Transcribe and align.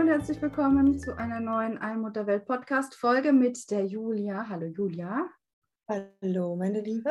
Hallo 0.00 0.12
und 0.12 0.18
herzlich 0.18 0.40
willkommen 0.40 0.98
zu 0.98 1.14
einer 1.18 1.40
neuen 1.40 1.76
Allmutterwelt 1.76 2.46
Podcast 2.46 2.94
Folge 2.94 3.34
mit 3.34 3.70
der 3.70 3.84
Julia. 3.84 4.48
Hallo 4.48 4.64
Julia. 4.64 5.28
Hallo, 5.86 6.56
meine 6.56 6.80
Liebe. 6.80 7.10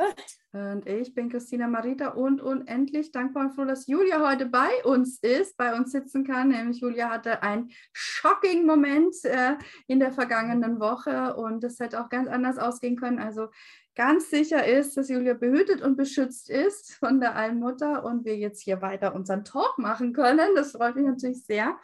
Und 0.54 0.88
ich 0.88 1.14
bin 1.14 1.30
Christina 1.30 1.68
Marita 1.68 2.08
und 2.08 2.42
unendlich 2.42 3.12
dankbar 3.12 3.46
und 3.46 3.52
froh, 3.54 3.66
dass 3.66 3.86
Julia 3.86 4.28
heute 4.28 4.48
bei 4.48 4.84
uns 4.86 5.20
ist, 5.20 5.56
bei 5.56 5.76
uns 5.76 5.92
sitzen 5.92 6.24
kann. 6.24 6.50
Nämlich 6.50 6.80
Julia 6.80 7.12
hatte 7.12 7.44
einen 7.44 7.70
shocking 7.94 8.66
Moment 8.66 9.14
äh, 9.24 9.54
in 9.86 10.00
der 10.00 10.12
vergangenen 10.12 10.80
Woche 10.80 11.36
und 11.36 11.64
es 11.64 11.80
hätte 11.80 12.04
auch 12.04 12.10
ganz 12.10 12.28
anders 12.28 12.58
ausgehen 12.58 12.96
können. 12.96 13.20
Also 13.20 13.50
ganz 13.94 14.32
sicher 14.32 14.66
ist, 14.66 14.98
dass 14.98 15.10
Julia 15.10 15.36
behütet 15.36 15.84
und 15.84 15.96
beschützt 15.96 16.50
ist 16.50 16.96
von 16.96 17.20
der 17.20 17.36
Allmutter 17.36 18.04
und 18.04 18.26
wir 18.26 18.36
jetzt 18.36 18.64
hier 18.64 18.82
weiter 18.82 19.14
unseren 19.14 19.46
Talk 19.46 19.78
machen 19.78 20.12
können. 20.12 20.56
Das 20.56 20.72
freut 20.72 20.96
mich 20.96 21.06
natürlich 21.06 21.46
sehr. 21.46 21.78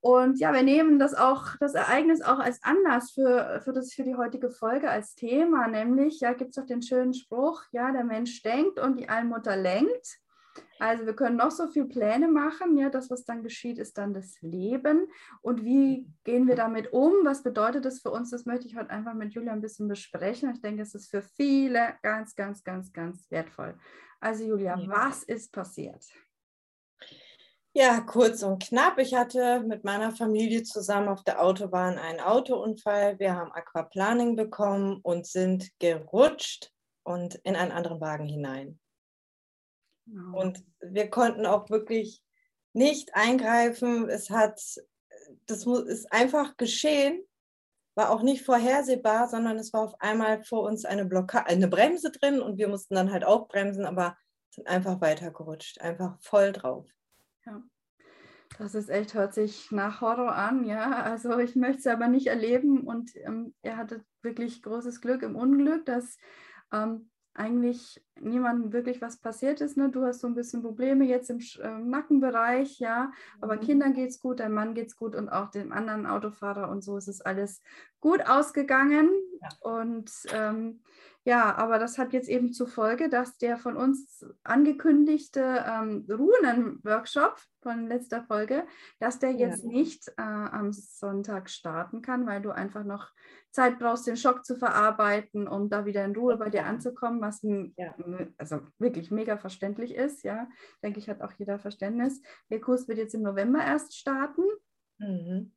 Und 0.00 0.38
ja, 0.38 0.52
wir 0.52 0.62
nehmen 0.62 0.98
das 0.98 1.14
auch, 1.14 1.56
das 1.58 1.74
Ereignis 1.74 2.22
auch 2.22 2.38
als 2.38 2.62
Anlass 2.62 3.12
für, 3.12 3.60
für, 3.64 3.72
das, 3.72 3.92
für 3.92 4.04
die 4.04 4.14
heutige 4.14 4.50
Folge 4.50 4.90
als 4.90 5.14
Thema, 5.14 5.66
nämlich, 5.68 6.20
ja, 6.20 6.32
gibt 6.32 6.50
es 6.50 6.56
doch 6.56 6.66
den 6.66 6.82
schönen 6.82 7.14
Spruch, 7.14 7.62
ja, 7.72 7.90
der 7.90 8.04
Mensch 8.04 8.42
denkt 8.42 8.78
und 8.78 8.98
die 8.98 9.08
Allmutter 9.08 9.56
lenkt. 9.56 10.20
Also 10.78 11.06
wir 11.06 11.14
können 11.14 11.36
noch 11.36 11.50
so 11.50 11.66
viele 11.68 11.86
Pläne 11.86 12.28
machen, 12.28 12.76
ja, 12.76 12.90
das, 12.90 13.10
was 13.10 13.24
dann 13.24 13.42
geschieht, 13.42 13.78
ist 13.78 13.96
dann 13.98 14.12
das 14.12 14.36
Leben. 14.40 15.06
Und 15.40 15.64
wie 15.64 16.06
gehen 16.24 16.46
wir 16.46 16.54
damit 16.54 16.92
um? 16.92 17.12
Was 17.24 17.42
bedeutet 17.42 17.84
das 17.84 18.00
für 18.00 18.10
uns? 18.10 18.30
Das 18.30 18.44
möchte 18.44 18.66
ich 18.66 18.76
heute 18.76 18.90
einfach 18.90 19.14
mit 19.14 19.32
Julia 19.34 19.52
ein 19.52 19.60
bisschen 19.60 19.88
besprechen. 19.88 20.50
Ich 20.50 20.60
denke, 20.60 20.82
es 20.82 20.94
ist 20.94 21.10
für 21.10 21.22
viele 21.22 21.94
ganz, 22.02 22.34
ganz, 22.34 22.62
ganz, 22.62 22.92
ganz 22.92 23.30
wertvoll. 23.30 23.74
Also 24.20 24.44
Julia, 24.44 24.78
ja. 24.78 24.88
was 24.88 25.22
ist 25.22 25.52
passiert? 25.52 26.04
Ja, 27.78 28.00
kurz 28.00 28.42
und 28.42 28.62
knapp. 28.62 28.98
Ich 28.98 29.14
hatte 29.14 29.60
mit 29.60 29.84
meiner 29.84 30.10
Familie 30.10 30.62
zusammen 30.62 31.08
auf 31.08 31.22
der 31.24 31.42
Autobahn 31.42 31.98
einen 31.98 32.20
Autounfall. 32.20 33.18
Wir 33.18 33.34
haben 33.34 33.52
Aquaplaning 33.52 34.34
bekommen 34.34 35.00
und 35.02 35.26
sind 35.26 35.78
gerutscht 35.78 36.72
und 37.02 37.34
in 37.44 37.54
einen 37.54 37.72
anderen 37.72 38.00
Wagen 38.00 38.24
hinein. 38.24 38.80
Oh. 40.08 40.38
Und 40.38 40.64
wir 40.80 41.10
konnten 41.10 41.44
auch 41.44 41.68
wirklich 41.68 42.22
nicht 42.72 43.14
eingreifen. 43.14 44.08
Es 44.08 44.30
hat, 44.30 44.58
das 45.44 45.66
ist 45.66 46.10
einfach 46.10 46.56
geschehen, 46.56 47.22
war 47.94 48.08
auch 48.08 48.22
nicht 48.22 48.42
vorhersehbar, 48.42 49.28
sondern 49.28 49.58
es 49.58 49.74
war 49.74 49.82
auf 49.82 50.00
einmal 50.00 50.42
vor 50.44 50.62
uns 50.62 50.86
eine 50.86 51.04
Blockade, 51.04 51.44
eine 51.44 51.68
Bremse 51.68 52.10
drin 52.10 52.40
und 52.40 52.56
wir 52.56 52.68
mussten 52.68 52.94
dann 52.94 53.12
halt 53.12 53.26
auch 53.26 53.48
bremsen, 53.48 53.84
aber 53.84 54.16
sind 54.48 54.66
einfach 54.66 55.02
weitergerutscht, 55.02 55.82
einfach 55.82 56.18
voll 56.22 56.52
drauf. 56.52 56.86
Ja. 57.46 57.62
Das 58.58 58.74
ist 58.74 58.88
echt, 58.88 59.14
hört 59.14 59.34
sich 59.34 59.70
nach 59.70 60.00
Horror 60.00 60.34
an, 60.34 60.64
ja. 60.64 61.02
Also 61.02 61.38
ich 61.38 61.56
möchte 61.56 61.78
es 61.80 61.86
aber 61.86 62.08
nicht 62.08 62.26
erleben 62.28 62.86
und 62.86 63.14
ähm, 63.16 63.54
er 63.62 63.76
hatte 63.76 64.04
wirklich 64.22 64.62
großes 64.62 65.00
Glück 65.00 65.22
im 65.22 65.36
Unglück, 65.36 65.84
dass 65.86 66.16
ähm, 66.72 67.10
eigentlich 67.36 68.02
niemandem 68.20 68.72
wirklich 68.72 69.02
was 69.02 69.18
passiert 69.18 69.60
ist. 69.60 69.76
Ne? 69.76 69.90
Du 69.90 70.04
hast 70.04 70.20
so 70.20 70.26
ein 70.26 70.34
bisschen 70.34 70.62
Probleme 70.62 71.04
jetzt 71.04 71.30
im 71.30 71.38
äh, 71.38 71.78
Nackenbereich, 71.78 72.78
ja, 72.78 73.12
aber 73.40 73.56
mhm. 73.56 73.60
Kindern 73.60 73.94
geht 73.94 74.10
es 74.10 74.20
gut, 74.20 74.40
deinem 74.40 74.54
Mann 74.54 74.74
geht 74.74 74.88
es 74.88 74.96
gut 74.96 75.14
und 75.14 75.28
auch 75.28 75.50
dem 75.50 75.72
anderen 75.72 76.06
Autofahrer 76.06 76.70
und 76.70 76.82
so 76.82 76.96
ist 76.96 77.08
es 77.08 77.20
alles 77.20 77.62
gut 78.00 78.26
ausgegangen. 78.26 79.10
Ja. 79.40 79.48
Und 79.60 80.10
ähm, 80.32 80.80
ja, 81.26 81.56
aber 81.56 81.80
das 81.80 81.98
hat 81.98 82.12
jetzt 82.12 82.28
eben 82.28 82.52
zur 82.52 82.68
Folge, 82.68 83.08
dass 83.08 83.36
der 83.36 83.58
von 83.58 83.76
uns 83.76 84.24
angekündigte 84.44 85.64
ähm, 85.66 86.06
Runen-Workshop 86.08 87.40
von 87.62 87.88
letzter 87.88 88.22
Folge, 88.22 88.64
dass 89.00 89.18
der 89.18 89.32
jetzt 89.32 89.64
ja. 89.64 89.68
nicht 89.68 90.08
äh, 90.18 90.22
am 90.22 90.72
Sonntag 90.72 91.50
starten 91.50 92.00
kann, 92.00 92.26
weil 92.26 92.42
du 92.42 92.52
einfach 92.52 92.84
noch 92.84 93.10
Zeit 93.56 93.78
brauchst, 93.78 94.06
den 94.06 94.18
Schock 94.18 94.44
zu 94.44 94.54
verarbeiten, 94.54 95.48
um 95.48 95.70
da 95.70 95.86
wieder 95.86 96.04
in 96.04 96.14
Ruhe 96.14 96.36
bei 96.36 96.50
dir 96.50 96.66
anzukommen, 96.66 97.22
was 97.22 97.40
ja. 97.42 97.94
also 98.36 98.60
wirklich 98.78 99.10
mega 99.10 99.38
verständlich 99.38 99.94
ist. 99.94 100.22
Ja, 100.24 100.46
denke 100.82 100.98
ich, 100.98 101.08
hat 101.08 101.22
auch 101.22 101.32
jeder 101.38 101.58
Verständnis. 101.58 102.20
Der 102.50 102.60
Kurs 102.60 102.86
wird 102.86 102.98
jetzt 102.98 103.14
im 103.14 103.22
November 103.22 103.64
erst 103.64 103.96
starten. 103.96 104.42
Mhm. 104.98 105.52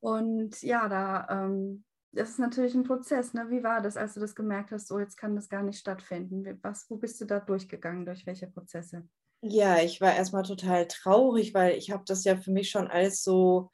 Und 0.00 0.62
ja, 0.62 0.88
da 0.88 1.26
ähm, 1.30 1.84
das 2.12 2.30
ist 2.30 2.38
natürlich 2.38 2.74
ein 2.74 2.84
Prozess. 2.84 3.34
Ne? 3.34 3.46
Wie 3.50 3.62
war 3.62 3.80
das, 3.80 3.96
als 3.96 4.14
du 4.14 4.20
das 4.20 4.34
gemerkt 4.34 4.72
hast, 4.72 4.88
so 4.88 4.98
jetzt 4.98 5.16
kann 5.16 5.36
das 5.36 5.48
gar 5.48 5.62
nicht 5.62 5.78
stattfinden? 5.78 6.58
Was, 6.62 6.90
wo 6.90 6.96
bist 6.96 7.20
du 7.20 7.24
da 7.24 7.40
durchgegangen, 7.40 8.04
durch 8.04 8.26
welche 8.26 8.46
Prozesse? 8.46 9.08
Ja, 9.42 9.78
ich 9.78 10.00
war 10.02 10.14
erstmal 10.14 10.42
total 10.42 10.86
traurig, 10.86 11.54
weil 11.54 11.78
ich 11.78 11.90
habe 11.90 12.04
das 12.06 12.24
ja 12.24 12.36
für 12.36 12.50
mich 12.50 12.68
schon 12.68 12.88
alles 12.88 13.22
so 13.22 13.70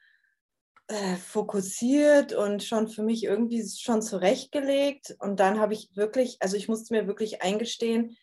äh, 0.87 1.15
fokussiert 1.17 2.33
und 2.33 2.63
schon 2.63 2.87
für 2.87 3.03
mich 3.03 3.23
irgendwie 3.23 3.67
schon 3.67 4.01
zurechtgelegt. 4.01 5.15
Und 5.19 5.39
dann 5.39 5.59
habe 5.59 5.73
ich 5.73 5.89
wirklich, 5.95 6.37
also 6.39 6.55
ich 6.55 6.67
musste 6.67 6.93
mir 6.93 7.07
wirklich 7.07 7.41
eingestehen, 7.41 8.15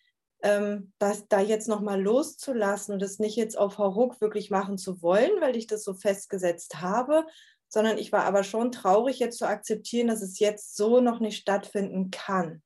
ähm, 0.42 0.92
das 0.98 1.28
da 1.28 1.40
jetzt 1.40 1.68
nochmal 1.68 2.00
loszulassen 2.00 2.94
und 2.94 3.02
das 3.02 3.18
nicht 3.18 3.36
jetzt 3.36 3.58
auf 3.58 3.78
Hauruck 3.78 4.20
wirklich 4.20 4.50
machen 4.50 4.78
zu 4.78 5.02
wollen, 5.02 5.40
weil 5.40 5.56
ich 5.56 5.66
das 5.66 5.84
so 5.84 5.94
festgesetzt 5.94 6.80
habe, 6.80 7.26
sondern 7.68 7.98
ich 7.98 8.12
war 8.12 8.24
aber 8.24 8.44
schon 8.44 8.72
traurig, 8.72 9.18
jetzt 9.18 9.38
zu 9.38 9.46
akzeptieren, 9.46 10.08
dass 10.08 10.22
es 10.22 10.38
jetzt 10.38 10.76
so 10.76 11.00
noch 11.00 11.20
nicht 11.20 11.38
stattfinden 11.38 12.10
kann. 12.10 12.62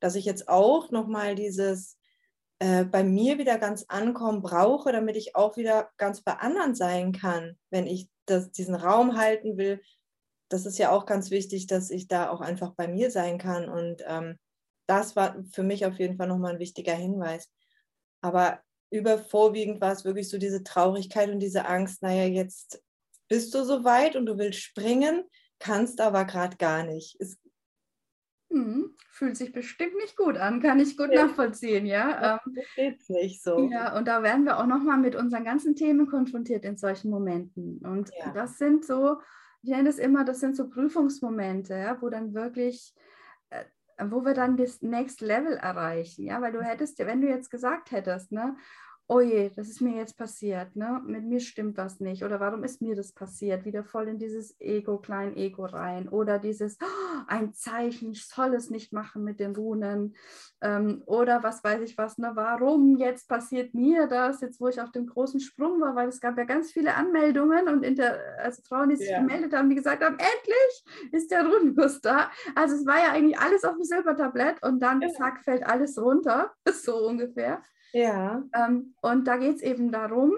Dass 0.00 0.14
ich 0.14 0.24
jetzt 0.24 0.48
auch 0.48 0.90
nochmal 0.90 1.34
dieses 1.34 1.96
äh, 2.60 2.84
bei 2.84 3.02
mir 3.02 3.38
wieder 3.38 3.58
ganz 3.58 3.86
ankommen 3.88 4.42
brauche, 4.42 4.92
damit 4.92 5.16
ich 5.16 5.34
auch 5.34 5.56
wieder 5.56 5.90
ganz 5.96 6.20
bei 6.20 6.34
anderen 6.34 6.74
sein 6.74 7.12
kann, 7.12 7.58
wenn 7.70 7.86
ich 7.86 8.08
das, 8.30 8.50
diesen 8.50 8.74
Raum 8.74 9.16
halten 9.16 9.56
will. 9.56 9.80
Das 10.48 10.66
ist 10.66 10.78
ja 10.78 10.90
auch 10.90 11.06
ganz 11.06 11.30
wichtig, 11.30 11.66
dass 11.66 11.90
ich 11.90 12.08
da 12.08 12.30
auch 12.30 12.40
einfach 12.40 12.74
bei 12.74 12.88
mir 12.88 13.10
sein 13.10 13.38
kann. 13.38 13.68
Und 13.68 14.02
ähm, 14.06 14.38
das 14.86 15.16
war 15.16 15.36
für 15.52 15.62
mich 15.62 15.86
auf 15.86 15.98
jeden 15.98 16.16
Fall 16.16 16.28
nochmal 16.28 16.54
ein 16.54 16.58
wichtiger 16.58 16.94
Hinweis. 16.94 17.48
Aber 18.20 18.60
übervorwiegend 18.90 19.80
war 19.80 19.92
es 19.92 20.04
wirklich 20.04 20.28
so 20.28 20.38
diese 20.38 20.64
Traurigkeit 20.64 21.30
und 21.30 21.40
diese 21.40 21.66
Angst, 21.66 22.02
naja, 22.02 22.24
jetzt 22.24 22.82
bist 23.28 23.54
du 23.54 23.64
so 23.64 23.84
weit 23.84 24.16
und 24.16 24.26
du 24.26 24.36
willst 24.38 24.60
springen, 24.60 25.24
kannst 25.60 26.00
aber 26.00 26.24
gerade 26.24 26.56
gar 26.56 26.82
nicht. 26.82 27.16
Es 27.20 27.38
hm, 28.50 28.96
fühlt 29.10 29.36
sich 29.36 29.52
bestimmt 29.52 29.94
nicht 29.96 30.16
gut 30.16 30.36
an, 30.36 30.60
kann 30.60 30.80
ich 30.80 30.96
gut 30.96 31.12
ja. 31.12 31.26
nachvollziehen, 31.26 31.86
ja. 31.86 32.40
Das 32.40 32.66
ähm, 32.76 32.96
nicht 33.08 33.42
so. 33.42 33.68
Ja, 33.70 33.96
und 33.96 34.08
da 34.08 34.24
werden 34.24 34.44
wir 34.44 34.58
auch 34.58 34.66
nochmal 34.66 34.98
mit 34.98 35.14
unseren 35.14 35.44
ganzen 35.44 35.76
Themen 35.76 36.08
konfrontiert 36.08 36.64
in 36.64 36.76
solchen 36.76 37.10
Momenten. 37.10 37.78
Und 37.78 38.10
ja. 38.18 38.32
das 38.32 38.58
sind 38.58 38.84
so, 38.84 39.18
ich 39.62 39.70
nenne 39.70 39.88
es 39.88 39.98
immer, 39.98 40.24
das 40.24 40.40
sind 40.40 40.56
so 40.56 40.68
Prüfungsmomente, 40.68 41.74
ja, 41.74 42.02
wo 42.02 42.08
dann 42.08 42.34
wirklich, 42.34 42.92
äh, 43.50 43.64
wo 44.02 44.24
wir 44.24 44.34
dann 44.34 44.56
das 44.56 44.82
Next 44.82 45.20
Level 45.20 45.52
erreichen, 45.52 46.24
ja, 46.24 46.40
weil 46.42 46.52
du 46.52 46.60
hättest, 46.60 46.98
wenn 46.98 47.20
du 47.20 47.28
jetzt 47.28 47.50
gesagt 47.50 47.92
hättest, 47.92 48.32
ne, 48.32 48.56
oh 49.10 49.20
je, 49.20 49.50
das 49.56 49.68
ist 49.68 49.80
mir 49.80 49.96
jetzt 49.96 50.16
passiert, 50.16 50.76
ne? 50.76 51.02
mit 51.04 51.24
mir 51.24 51.40
stimmt 51.40 51.76
was 51.76 51.98
nicht 51.98 52.22
oder 52.22 52.38
warum 52.38 52.62
ist 52.62 52.80
mir 52.80 52.94
das 52.94 53.10
passiert, 53.10 53.64
wieder 53.64 53.82
voll 53.82 54.06
in 54.06 54.18
dieses 54.18 54.54
Ego, 54.60 54.98
klein 54.98 55.36
Ego 55.36 55.64
rein 55.64 56.08
oder 56.08 56.38
dieses 56.38 56.78
oh, 56.80 57.20
ein 57.26 57.52
Zeichen, 57.52 58.12
ich 58.12 58.28
soll 58.28 58.54
es 58.54 58.70
nicht 58.70 58.92
machen 58.92 59.24
mit 59.24 59.40
den 59.40 59.56
Runen 59.56 60.14
ähm, 60.60 61.02
oder 61.06 61.42
was 61.42 61.64
weiß 61.64 61.80
ich 61.82 61.98
was, 61.98 62.18
ne? 62.18 62.30
warum 62.34 62.98
jetzt 62.98 63.28
passiert 63.28 63.74
mir 63.74 64.06
das, 64.06 64.42
jetzt 64.42 64.60
wo 64.60 64.68
ich 64.68 64.80
auf 64.80 64.92
dem 64.92 65.08
großen 65.08 65.40
Sprung 65.40 65.80
war, 65.80 65.96
weil 65.96 66.08
es 66.08 66.20
gab 66.20 66.38
ja 66.38 66.44
ganz 66.44 66.70
viele 66.70 66.94
Anmeldungen 66.94 67.66
und 67.66 67.82
inter, 67.82 68.16
also 68.38 68.62
Frauen, 68.62 68.90
die 68.90 68.96
sich 68.96 69.10
ja. 69.10 69.18
gemeldet 69.18 69.52
haben, 69.54 69.68
die 69.70 69.74
gesagt 69.74 70.04
haben, 70.04 70.18
endlich 70.18 71.10
ist 71.10 71.32
der 71.32 71.44
Runenkurs 71.46 72.00
da. 72.00 72.30
Also 72.54 72.76
es 72.76 72.86
war 72.86 72.98
ja 72.98 73.10
eigentlich 73.10 73.40
alles 73.40 73.64
auf 73.64 73.74
dem 73.74 73.82
Silbertablett 73.82 74.62
und 74.62 74.78
dann 74.78 75.00
ja. 75.00 75.08
zack, 75.08 75.42
fällt 75.42 75.66
alles 75.66 76.00
runter, 76.00 76.52
so 76.72 77.08
ungefähr. 77.08 77.60
Ja. 77.92 78.42
Ähm, 78.52 78.94
und 79.02 79.26
da 79.26 79.36
geht 79.36 79.56
es 79.56 79.62
eben 79.62 79.90
darum, 79.90 80.32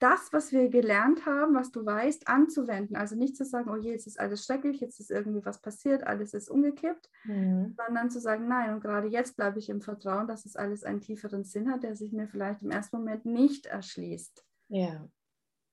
das, 0.00 0.32
was 0.32 0.50
wir 0.50 0.70
gelernt 0.70 1.26
haben, 1.26 1.54
was 1.54 1.70
du 1.70 1.84
weißt, 1.84 2.26
anzuwenden. 2.26 2.96
Also 2.96 3.16
nicht 3.16 3.36
zu 3.36 3.44
sagen, 3.44 3.70
oh 3.70 3.76
je, 3.76 3.92
jetzt 3.92 4.06
ist 4.06 4.18
alles 4.18 4.44
schrecklich, 4.44 4.80
jetzt 4.80 4.98
ist 4.98 5.10
irgendwie 5.10 5.44
was 5.44 5.60
passiert, 5.60 6.04
alles 6.04 6.32
ist 6.32 6.50
umgekippt, 6.50 7.10
mhm. 7.24 7.76
sondern 7.76 8.10
zu 8.10 8.18
sagen, 8.18 8.48
nein, 8.48 8.72
und 8.72 8.80
gerade 8.80 9.08
jetzt 9.08 9.36
bleibe 9.36 9.58
ich 9.58 9.68
im 9.68 9.82
Vertrauen, 9.82 10.26
dass 10.26 10.46
es 10.46 10.56
alles 10.56 10.84
einen 10.84 11.02
tieferen 11.02 11.44
Sinn 11.44 11.70
hat, 11.70 11.82
der 11.82 11.96
sich 11.96 12.12
mir 12.12 12.28
vielleicht 12.28 12.62
im 12.62 12.70
ersten 12.70 12.96
Moment 12.96 13.26
nicht 13.26 13.66
erschließt. 13.66 14.42
Ja. 14.68 15.06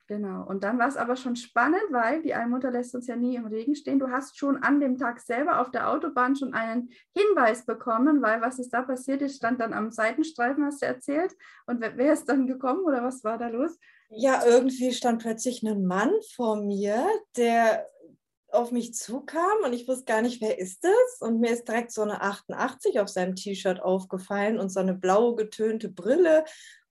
Genau. 0.07 0.45
Und 0.47 0.63
dann 0.63 0.79
war 0.79 0.87
es 0.87 0.95
aber 0.95 1.17
schon 1.17 1.35
spannend, 1.35 1.83
weil 1.89 2.21
die 2.21 2.33
Allmutter 2.33 2.71
lässt 2.71 2.95
uns 2.95 3.07
ja 3.07 3.17
nie 3.17 3.35
im 3.35 3.45
Regen 3.45 3.75
stehen. 3.75 3.99
Du 3.99 4.09
hast 4.09 4.37
schon 4.37 4.63
an 4.63 4.79
dem 4.79 4.97
Tag 4.97 5.19
selber 5.19 5.59
auf 5.59 5.69
der 5.69 5.89
Autobahn 5.89 6.37
schon 6.37 6.53
einen 6.53 6.89
Hinweis 7.13 7.65
bekommen, 7.65 8.21
weil 8.21 8.41
was 8.41 8.57
ist 8.57 8.69
da 8.69 8.83
passiert 8.83 9.21
ist, 9.21 9.35
stand 9.35 9.59
dann 9.59 9.73
am 9.73 9.91
Seitenstreifen, 9.91 10.63
hast 10.63 10.81
du 10.81 10.85
erzählt. 10.85 11.35
Und 11.65 11.81
wer, 11.81 11.97
wer 11.97 12.13
ist 12.13 12.29
dann 12.29 12.47
gekommen 12.47 12.85
oder 12.85 13.03
was 13.03 13.25
war 13.25 13.37
da 13.37 13.49
los? 13.49 13.77
Ja, 14.09 14.45
irgendwie 14.45 14.93
stand 14.93 15.21
plötzlich 15.21 15.61
ein 15.61 15.85
Mann 15.85 16.13
vor 16.35 16.55
mir, 16.55 17.05
der 17.35 17.85
auf 18.49 18.71
mich 18.71 18.93
zukam 18.93 19.57
und 19.65 19.73
ich 19.73 19.87
wusste 19.87 20.05
gar 20.05 20.21
nicht, 20.21 20.41
wer 20.41 20.57
ist 20.57 20.83
das? 20.83 21.17
Und 21.19 21.39
mir 21.39 21.51
ist 21.51 21.67
direkt 21.67 21.91
so 21.91 22.01
eine 22.01 22.21
88 22.21 22.99
auf 22.99 23.09
seinem 23.09 23.35
T-Shirt 23.35 23.81
aufgefallen 23.81 24.57
und 24.57 24.69
so 24.69 24.79
eine 24.79 24.93
blaue 24.93 25.35
getönte 25.35 25.89
Brille. 25.89 26.45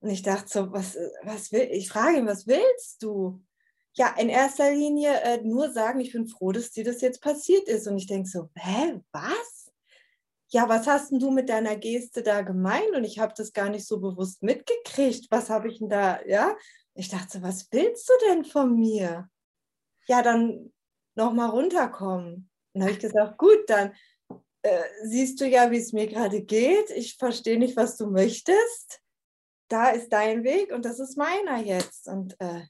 Und 0.07 0.13
ich 0.13 0.23
dachte 0.23 0.49
so, 0.49 0.73
was, 0.73 0.97
was 1.25 1.51
will, 1.51 1.69
ich 1.73 1.89
frage 1.89 2.19
ihn, 2.19 2.29
was 2.29 2.47
willst 2.47 3.03
du? 3.03 3.43
Ja, 3.95 4.15
in 4.17 4.29
erster 4.29 4.71
Linie 4.71 5.21
äh, 5.23 5.43
nur 5.43 5.73
sagen, 5.73 5.99
ich 5.99 6.13
bin 6.13 6.29
froh, 6.29 6.53
dass 6.53 6.71
dir 6.71 6.85
das 6.85 7.01
jetzt 7.01 7.21
passiert 7.21 7.67
ist. 7.67 7.89
Und 7.89 7.97
ich 7.97 8.07
denke 8.07 8.29
so, 8.29 8.49
hä, 8.55 9.01
was? 9.11 9.73
Ja, 10.51 10.69
was 10.69 10.87
hast 10.87 11.11
denn 11.11 11.19
du 11.19 11.33
mit 11.33 11.49
deiner 11.49 11.75
Geste 11.75 12.23
da 12.23 12.43
gemeint? 12.43 12.95
Und 12.95 13.03
ich 13.03 13.19
habe 13.19 13.35
das 13.37 13.53
gar 13.53 13.69
nicht 13.69 13.85
so 13.85 13.99
bewusst 13.99 14.45
mitgekriegt. 14.45 15.27
Was 15.31 15.51
habe 15.51 15.67
ich 15.67 15.81
denn 15.81 15.89
da, 15.89 16.25
ja? 16.25 16.57
Ich 16.95 17.09
dachte, 17.09 17.43
was 17.43 17.67
willst 17.73 18.09
du 18.09 18.13
denn 18.29 18.45
von 18.45 18.79
mir? 18.79 19.29
Ja, 20.07 20.23
dann 20.23 20.73
nochmal 21.17 21.51
runterkommen. 21.51 22.49
Und 22.75 22.81
habe 22.81 22.93
ich 22.93 23.01
gesagt, 23.01 23.39
gut, 23.39 23.69
dann 23.69 23.93
äh, 24.63 24.85
siehst 25.03 25.41
du 25.41 25.49
ja, 25.49 25.69
wie 25.73 25.79
es 25.79 25.93
mir 25.93 26.07
gerade 26.07 26.43
geht. 26.43 26.91
Ich 26.91 27.17
verstehe 27.17 27.59
nicht, 27.59 27.77
was 27.77 27.97
du 27.97 28.07
möchtest. 28.07 29.03
Da 29.69 29.91
ist 29.91 30.13
dein 30.13 30.45
Weg 30.45 30.73
und 30.73 30.85
das 30.85 31.01
ist 31.01 31.17
meiner 31.17 31.59
jetzt. 31.59 32.09
Und 32.09 32.41
äh, 32.41 32.63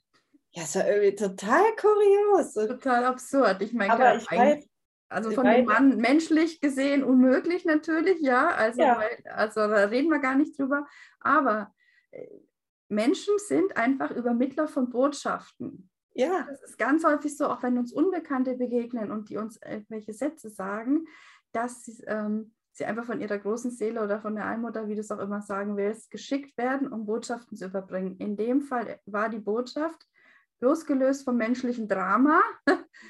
ja, 0.51 0.63
es 0.63 0.75
war 0.75 0.87
irgendwie 0.87 1.15
total 1.15 1.75
kurios. 1.79 2.53
Total 2.53 3.05
absurd. 3.05 3.61
Ich 3.61 3.73
meine, 3.73 3.93
aber 3.93 4.15
ich 4.15 4.31
weiß, 4.31 4.67
also 5.09 5.31
von 5.31 5.45
dem 5.45 5.65
Mann 5.65 5.97
menschlich 5.97 6.59
gesehen 6.59 7.03
unmöglich 7.03 7.65
natürlich, 7.65 8.19
ja. 8.21 8.49
Also, 8.49 8.81
ja. 8.81 8.99
also 9.33 9.61
da 9.61 9.85
reden 9.85 10.09
wir 10.09 10.19
gar 10.19 10.35
nicht 10.35 10.57
drüber. 10.57 10.85
Aber 11.19 11.73
äh, 12.11 12.27
Menschen 12.89 13.35
sind 13.37 13.77
einfach 13.77 14.11
Übermittler 14.11 14.67
von 14.67 14.89
Botschaften. 14.89 15.89
Ja. 16.13 16.47
Das 16.49 16.63
ist 16.63 16.77
ganz 16.77 17.03
häufig 17.03 17.37
so, 17.37 17.47
auch 17.47 17.61
wenn 17.61 17.77
uns 17.77 17.93
Unbekannte 17.93 18.55
begegnen 18.55 19.11
und 19.11 19.29
die 19.29 19.37
uns 19.37 19.59
irgendwelche 19.63 20.13
Sätze 20.13 20.49
sagen, 20.49 21.05
dass 21.51 21.85
sie, 21.85 22.03
ähm, 22.07 22.55
sie 22.77 22.85
einfach 22.85 23.05
von 23.05 23.21
ihrer 23.21 23.37
großen 23.37 23.71
Seele 23.71 24.03
oder 24.03 24.21
von 24.21 24.35
der 24.35 24.45
Allmutter, 24.45 24.87
wie 24.87 24.95
du 24.95 25.01
es 25.01 25.11
auch 25.11 25.19
immer 25.19 25.41
sagen 25.41 25.77
willst, 25.77 26.11
geschickt 26.11 26.57
werden, 26.57 26.91
um 26.91 27.05
Botschaften 27.05 27.57
zu 27.57 27.65
überbringen. 27.65 28.17
In 28.17 28.37
dem 28.37 28.61
Fall 28.61 28.99
war 29.05 29.29
die 29.29 29.39
Botschaft 29.39 30.07
losgelöst 30.59 31.23
vom 31.23 31.37
menschlichen 31.37 31.87
Drama. 31.87 32.41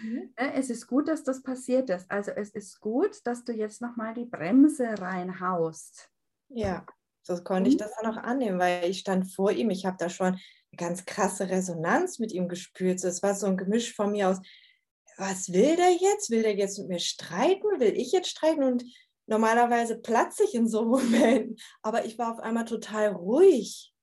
Mhm. 0.02 0.34
Es 0.36 0.70
ist 0.70 0.88
gut, 0.88 1.08
dass 1.08 1.24
das 1.24 1.42
passiert 1.42 1.90
ist. 1.90 2.10
Also 2.10 2.32
es 2.32 2.50
ist 2.52 2.80
gut, 2.80 3.26
dass 3.26 3.44
du 3.44 3.54
jetzt 3.54 3.82
nochmal 3.82 4.14
die 4.14 4.26
Bremse 4.26 5.00
reinhaust. 5.00 6.10
Ja. 6.50 6.86
So 7.24 7.36
konnte 7.44 7.70
ich 7.70 7.76
mhm. 7.76 7.80
das 7.80 7.92
dann 8.00 8.12
auch 8.14 8.24
annehmen, 8.24 8.60
weil 8.60 8.90
ich 8.90 9.00
stand 9.00 9.34
vor 9.34 9.52
ihm. 9.52 9.70
Ich 9.70 9.86
habe 9.86 9.98
da 10.00 10.10
schon 10.10 10.28
eine 10.28 10.78
ganz 10.78 11.06
krasse 11.06 11.50
Resonanz 11.50 12.20
mit 12.20 12.32
ihm 12.32 12.48
gespürt. 12.48 13.04
Es 13.04 13.22
war 13.22 13.36
so 13.36 13.48
ein 13.48 13.58
Gemisch 13.58 13.94
von 13.94 14.12
mir 14.12 14.30
aus, 14.30 14.40
was 15.18 15.52
will 15.52 15.76
der 15.76 15.92
jetzt? 15.92 16.30
Will 16.30 16.44
der 16.44 16.56
jetzt 16.56 16.78
mit 16.78 16.90
mir 16.90 17.00
streiten? 17.00 17.80
Will 17.80 17.98
ich 17.98 18.12
jetzt 18.12 18.30
streiten? 18.30 18.64
Und 18.64 18.86
normalerweise 19.28 19.98
platze 20.00 20.44
ich 20.44 20.56
in 20.56 20.68
so 20.68 20.86
Momenten. 20.90 21.58
Aber 21.82 22.06
ich 22.06 22.18
war 22.18 22.34
auf 22.34 22.40
einmal 22.40 22.66
total 22.66 23.10
ruhig. 23.10 23.94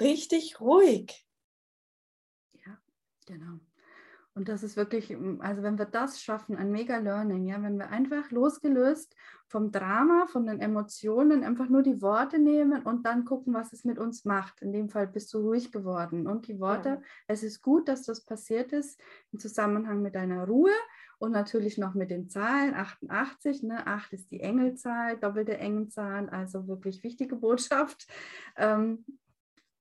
Richtig 0.00 0.60
ruhig. 0.60 1.26
Ja, 2.52 2.78
genau. 3.26 3.58
Und 4.34 4.48
das 4.48 4.62
ist 4.62 4.76
wirklich, 4.76 5.14
also 5.40 5.62
wenn 5.62 5.76
wir 5.76 5.86
das 5.86 6.22
schaffen, 6.22 6.56
ein 6.56 6.70
mega 6.70 6.98
Learning, 6.98 7.44
ja, 7.46 7.60
wenn 7.62 7.76
wir 7.76 7.90
einfach 7.90 8.30
losgelöst 8.30 9.14
vom 9.48 9.72
Drama, 9.72 10.28
von 10.28 10.46
den 10.46 10.60
Emotionen, 10.60 11.42
einfach 11.42 11.68
nur 11.68 11.82
die 11.82 12.00
Worte 12.00 12.38
nehmen 12.38 12.82
und 12.84 13.04
dann 13.04 13.24
gucken, 13.24 13.52
was 13.52 13.72
es 13.72 13.84
mit 13.84 13.98
uns 13.98 14.24
macht. 14.24 14.62
In 14.62 14.72
dem 14.72 14.88
Fall 14.88 15.08
bist 15.08 15.34
du 15.34 15.40
ruhig 15.40 15.72
geworden. 15.72 16.28
Und 16.28 16.46
die 16.46 16.60
Worte, 16.60 16.88
ja. 16.88 17.02
es 17.26 17.42
ist 17.42 17.60
gut, 17.60 17.88
dass 17.88 18.04
das 18.04 18.24
passiert 18.24 18.72
ist, 18.72 19.00
im 19.32 19.40
Zusammenhang 19.40 20.00
mit 20.00 20.14
deiner 20.14 20.46
Ruhe 20.46 20.70
und 21.20 21.32
natürlich 21.32 21.76
noch 21.76 21.94
mit 21.94 22.10
den 22.10 22.30
Zahlen. 22.30 22.74
88, 22.74 23.62
ne? 23.62 23.86
8 23.86 24.14
ist 24.14 24.30
die 24.30 24.40
Engelzahl, 24.40 25.18
doppelte 25.18 25.58
Engelzahl, 25.58 26.30
also 26.30 26.66
wirklich 26.66 27.04
wichtige 27.04 27.36
Botschaft. 27.36 28.06
Ähm, 28.56 29.04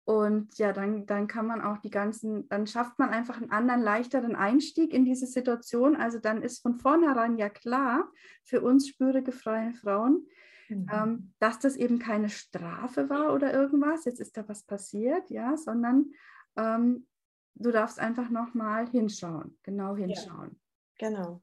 und 0.04 0.58
ja, 0.58 0.74
dann, 0.74 1.06
dann 1.06 1.28
kann 1.28 1.48
man 1.48 1.62
auch 1.62 1.78
die 1.78 1.92
ganzen, 1.92 2.50
dann 2.50 2.68
schafft 2.68 3.00
man 3.00 3.10
einfach 3.10 3.38
einen 3.38 3.52
anderen, 3.52 3.82
leichteren 3.82 4.36
Einstieg 4.36 4.94
in 4.94 5.06
diese 5.06 5.28
Situation. 5.28 5.96
Also 5.96 6.20
dann 6.20 6.42
ist 6.42 6.62
von 6.62 6.76
vornherein 6.76 7.38
ja 7.38 7.48
klar 7.48 8.12
für 8.44 8.60
uns 8.60 8.90
spürige 8.90 9.32
freie 9.32 9.72
Frauen, 9.76 10.28
mhm. 10.68 10.88
ähm, 10.92 11.34
dass 11.40 11.60
das 11.60 11.78
eben 11.78 12.00
keine 12.00 12.28
Strafe 12.28 13.10
war 13.10 13.34
oder 13.34 13.54
irgendwas, 13.54 14.04
jetzt 14.04 14.20
ist 14.20 14.36
da 14.36 14.46
was 14.50 14.64
passiert, 14.64 15.30
ja, 15.30 15.56
sondern 15.56 16.12
ähm, 16.58 17.08
du 17.56 17.72
darfst 17.72 17.98
einfach 17.98 18.30
nochmal 18.30 18.90
hinschauen, 18.90 19.58
genau 19.64 19.96
hinschauen. 19.96 20.60
Genau. 21.00 21.42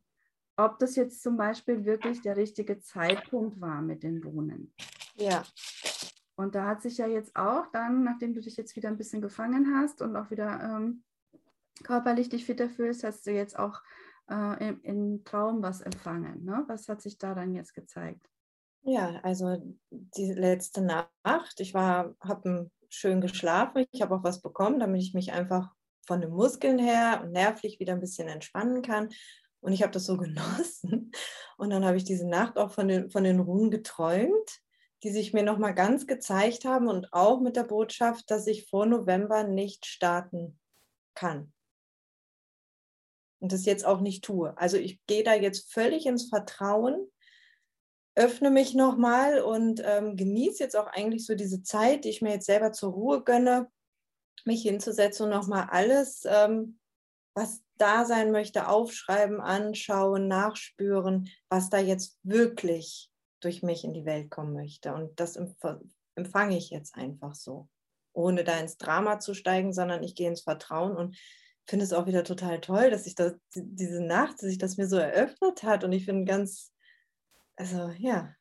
Ob 0.57 0.79
das 0.79 0.97
jetzt 0.97 1.23
zum 1.23 1.37
Beispiel 1.37 1.85
wirklich 1.85 2.23
der 2.23 2.37
richtige 2.37 2.79
Zeitpunkt 2.79 3.61
war 3.61 3.83
mit 3.83 4.03
den 4.03 4.21
Bohnen. 4.21 4.73
Ja. 5.17 5.43
Und 6.37 6.55
da 6.55 6.67
hat 6.67 6.83
sich 6.83 6.99
ja 6.99 7.07
jetzt 7.07 7.35
auch 7.35 7.67
dann, 7.73 8.05
nachdem 8.05 8.35
du 8.35 8.41
dich 8.41 8.57
jetzt 8.57 8.77
wieder 8.77 8.89
ein 8.89 8.99
bisschen 8.99 9.23
gefangen 9.23 9.75
hast 9.75 10.03
und 10.03 10.15
auch 10.17 10.31
wieder 10.31 10.61
ähm, 10.63 11.03
körperlich 11.83 12.29
dich 12.29 12.45
fitter 12.45 12.69
fühlst, 12.69 13.05
hast 13.05 13.27
du 13.27 13.33
jetzt 13.33 13.59
auch 13.59 13.81
äh, 14.31 14.69
im, 14.69 14.81
im, 14.83 15.25
Traum 15.25 15.63
was 15.63 15.81
empfangen. 15.81 16.45
Ne? 16.45 16.65
Was 16.69 16.89
hat 16.89 17.01
sich 17.01 17.19
da 17.19 17.35
dann 17.35 17.55
jetzt 17.55 17.75
gezeigt? 17.75 18.29
Ja, 18.83 19.19
also 19.23 19.57
die 19.91 20.33
letzte 20.33 20.83
Nacht, 20.83 21.59
ich 21.59 21.75
war, 21.75 22.15
habe 22.21 22.71
schön 22.89 23.21
geschlafen, 23.21 23.87
ich 23.91 24.03
habe 24.03 24.15
auch 24.15 24.25
was 24.25 24.43
bekommen, 24.43 24.79
damit 24.79 25.03
ich 25.03 25.15
mich 25.15 25.33
einfach 25.33 25.75
von 26.07 26.21
den 26.21 26.31
Muskeln 26.31 26.79
her 26.79 27.21
und 27.23 27.33
nervlich 27.33 27.81
wieder 27.81 27.95
ein 27.95 28.01
bisschen 28.01 28.29
entspannen 28.29 28.83
kann. 28.83 29.09
Und 29.61 29.73
ich 29.73 29.83
habe 29.83 29.93
das 29.93 30.07
so 30.07 30.17
genossen. 30.19 31.13
Und 31.57 31.71
dann 31.71 31.85
habe 31.85 31.97
ich 31.97 32.05
diese 32.05 32.29
Nacht 32.29 32.59
auch 32.59 32.71
von 32.71 32.89
den, 32.89 33.11
von 33.11 33.25
den 33.25 33.41
Runen 33.41 33.71
geträumt 33.71 34.63
die 35.03 35.11
sich 35.11 35.33
mir 35.33 35.43
nochmal 35.43 35.75
ganz 35.75 36.07
gezeigt 36.07 36.65
haben 36.65 36.89
und 36.89 37.13
auch 37.13 37.41
mit 37.41 37.57
der 37.57 37.65
Botschaft, 37.65 38.31
dass 38.31 38.47
ich 38.47 38.69
vor 38.69 38.87
November 38.87 39.45
nicht 39.45 39.87
starten 39.87 40.59
kann. 41.15 41.53
Und 43.39 43.53
das 43.53 43.67
jetzt 43.67 43.85
auch 43.85 44.01
nicht 44.01 44.25
tue. 44.25 44.57
Also 44.57 44.79
ich 44.79 45.05
gehe 45.07 45.23
da 45.23 45.35
jetzt 45.35 45.73
völlig 45.73 46.07
ins 46.07 46.29
Vertrauen, 46.29 47.07
öffne 48.15 48.51
mich 48.51 48.75
nochmal 48.75 49.43
und 49.43 49.83
ähm, 49.85 50.17
genieße 50.17 50.63
jetzt 50.63 50.77
auch 50.77 50.87
eigentlich 50.87 51.27
so 51.27 51.35
diese 51.35 51.63
Zeit, 51.63 52.05
die 52.05 52.09
ich 52.09 52.23
mir 52.23 52.33
jetzt 52.33 52.47
selber 52.47 52.73
zur 52.73 52.93
Ruhe 52.93 53.23
gönne, 53.23 53.71
mich 54.47 54.63
hinzusetzen 54.63 55.27
und 55.27 55.31
nochmal 55.31 55.69
alles, 55.71 56.25
ähm, 56.25 56.79
was 57.35 57.63
da 57.79 58.05
sein 58.05 58.33
möchte, 58.33 58.69
aufschreiben, 58.69 59.41
anschauen, 59.41 60.29
nachspüren, 60.29 61.29
was 61.49 61.71
da 61.71 61.79
jetzt 61.79 62.19
wirklich 62.23 63.11
durch 63.41 63.63
mich 63.63 63.85
in 63.85 63.93
die 63.93 64.05
Welt 64.05 64.31
kommen 64.31 64.55
möchte. 64.55 64.95
Und 64.95 65.19
das 65.21 65.39
empfange 66.15 66.57
ich 66.57 66.71
jetzt 66.71 66.97
einfach 66.97 67.35
so, 67.35 67.69
ohne 68.13 68.45
da 68.45 68.59
ins 68.59 68.79
Drama 68.79 69.19
zu 69.19 69.35
steigen, 69.35 69.73
sondern 69.73 70.03
ich 70.03 70.15
gehe 70.15 70.29
ins 70.29 70.43
Vertrauen 70.43 70.97
und 70.97 71.17
finde 71.67 71.85
es 71.85 71.93
auch 71.93 72.07
wieder 72.07 72.25
total 72.25 72.61
toll, 72.61 72.91
dass 72.91 73.05
sich 73.05 73.15
das, 73.15 73.35
diese 73.55 74.03
Nacht, 74.03 74.35
dass 74.35 74.49
sich 74.49 74.59
das 74.59 74.77
mir 74.77 74.87
so 74.87 74.97
eröffnet 74.97 75.63
hat. 75.63 75.85
Und 75.85 75.93
ich 75.93 76.05
finde 76.05 76.25
ganz, 76.25 76.73
also 77.57 77.91
ja. 77.99 78.35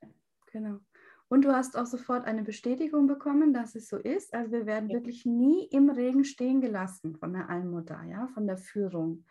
Genau. 0.51 0.79
Und 1.27 1.43
du 1.43 1.53
hast 1.53 1.75
auch 1.75 1.87
sofort 1.87 2.25
eine 2.25 2.43
Bestätigung 2.43 3.07
bekommen, 3.07 3.53
dass 3.53 3.75
es 3.75 3.87
so 3.87 3.97
ist. 3.97 4.33
Also 4.33 4.51
wir 4.51 4.65
werden 4.65 4.89
ja. 4.89 4.97
wirklich 4.97 5.25
nie 5.25 5.65
im 5.71 5.89
Regen 5.89 6.23
stehen 6.23 6.61
gelassen 6.61 7.15
von 7.15 7.33
der 7.33 7.49
Allmutter, 7.49 8.03
ja, 8.03 8.27
von 8.27 8.45
der 8.47 8.57
Führung 8.57 9.25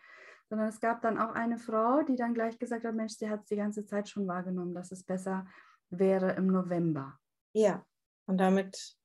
sondern 0.49 0.67
es 0.67 0.79
gab 0.79 1.01
dann 1.01 1.17
auch 1.17 1.33
eine 1.33 1.57
Frau, 1.57 2.03
die 2.03 2.15
dann 2.15 2.33
gleich 2.33 2.57
gesagt 2.59 2.85
hat, 2.85 2.95
Mensch, 2.95 3.13
sie 3.13 3.29
hat 3.29 3.41
es 3.41 3.47
die 3.47 3.55
ganze 3.55 3.85
Zeit 3.85 4.09
schon 4.09 4.27
wahrgenommen, 4.27 4.73
dass 4.73 4.91
es 4.91 5.03
besser 5.03 5.47
wäre 5.89 6.33
im 6.33 6.47
November. 6.47 7.19
Ja, 7.53 7.85
und 8.25 8.37
damit. 8.37 8.95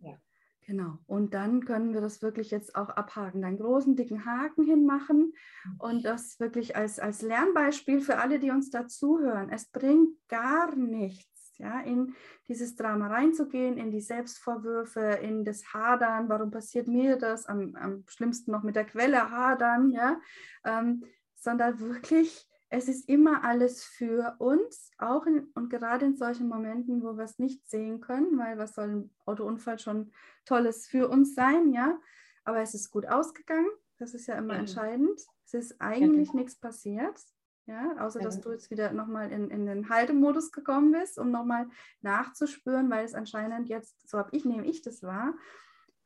Ja. 0.00 0.20
Genau. 0.68 0.98
Und 1.06 1.32
dann 1.32 1.64
können 1.64 1.94
wir 1.94 2.02
das 2.02 2.20
wirklich 2.20 2.50
jetzt 2.50 2.76
auch 2.76 2.90
abhaken, 2.90 3.40
dann 3.40 3.56
großen, 3.56 3.96
dicken 3.96 4.26
Haken 4.26 4.64
hinmachen 4.64 5.32
und 5.78 6.04
das 6.04 6.38
wirklich 6.40 6.76
als, 6.76 6.98
als 6.98 7.22
Lernbeispiel 7.22 8.02
für 8.02 8.18
alle, 8.18 8.38
die 8.38 8.50
uns 8.50 8.68
dazuhören. 8.68 9.48
Es 9.48 9.70
bringt 9.70 10.10
gar 10.28 10.76
nichts, 10.76 11.56
ja, 11.56 11.80
in 11.80 12.14
dieses 12.48 12.76
Drama 12.76 13.06
reinzugehen, 13.06 13.78
in 13.78 13.90
die 13.90 14.02
Selbstvorwürfe, 14.02 15.00
in 15.22 15.42
das 15.42 15.72
Hadern, 15.72 16.28
warum 16.28 16.50
passiert 16.50 16.86
mir 16.86 17.16
das, 17.16 17.46
am, 17.46 17.74
am 17.74 18.04
schlimmsten 18.06 18.50
noch 18.50 18.62
mit 18.62 18.76
der 18.76 18.84
Quelle 18.84 19.30
hadern, 19.30 19.88
ja, 19.88 20.20
ähm, 20.66 21.02
sondern 21.34 21.80
wirklich, 21.80 22.46
es 22.70 22.88
ist 22.88 23.08
immer 23.08 23.44
alles 23.44 23.84
für 23.84 24.36
uns, 24.38 24.90
auch 24.98 25.26
in, 25.26 25.48
und 25.54 25.70
gerade 25.70 26.04
in 26.06 26.16
solchen 26.16 26.48
Momenten, 26.48 27.02
wo 27.02 27.16
wir 27.16 27.24
es 27.24 27.38
nicht 27.38 27.68
sehen 27.68 28.00
können, 28.00 28.38
weil 28.38 28.58
was 28.58 28.74
soll 28.74 28.88
ein 28.88 29.10
Autounfall 29.24 29.78
schon 29.78 30.12
Tolles 30.44 30.86
für 30.86 31.08
uns 31.08 31.34
sein, 31.34 31.72
ja, 31.72 31.98
aber 32.44 32.60
es 32.60 32.74
ist 32.74 32.90
gut 32.90 33.06
ausgegangen, 33.06 33.68
das 33.98 34.14
ist 34.14 34.26
ja 34.26 34.36
immer 34.36 34.54
ja. 34.54 34.60
entscheidend. 34.60 35.20
Es 35.44 35.54
ist 35.54 35.80
eigentlich 35.80 36.28
ja. 36.28 36.34
nichts 36.34 36.56
passiert. 36.56 37.18
Ja, 37.66 37.96
außer 37.98 38.20
dass 38.20 38.40
du 38.40 38.50
jetzt 38.50 38.70
wieder 38.70 38.94
nochmal 38.94 39.30
in, 39.30 39.50
in 39.50 39.66
den 39.66 39.90
Haltemodus 39.90 40.52
gekommen 40.52 40.90
bist, 40.92 41.18
um 41.18 41.30
nochmal 41.30 41.68
nachzuspüren, 42.00 42.88
weil 42.88 43.04
es 43.04 43.12
anscheinend 43.12 43.68
jetzt, 43.68 44.08
so 44.08 44.16
habe 44.16 44.34
ich, 44.34 44.46
nehme 44.46 44.66
ich 44.66 44.80
das 44.80 45.02
wahr, 45.02 45.34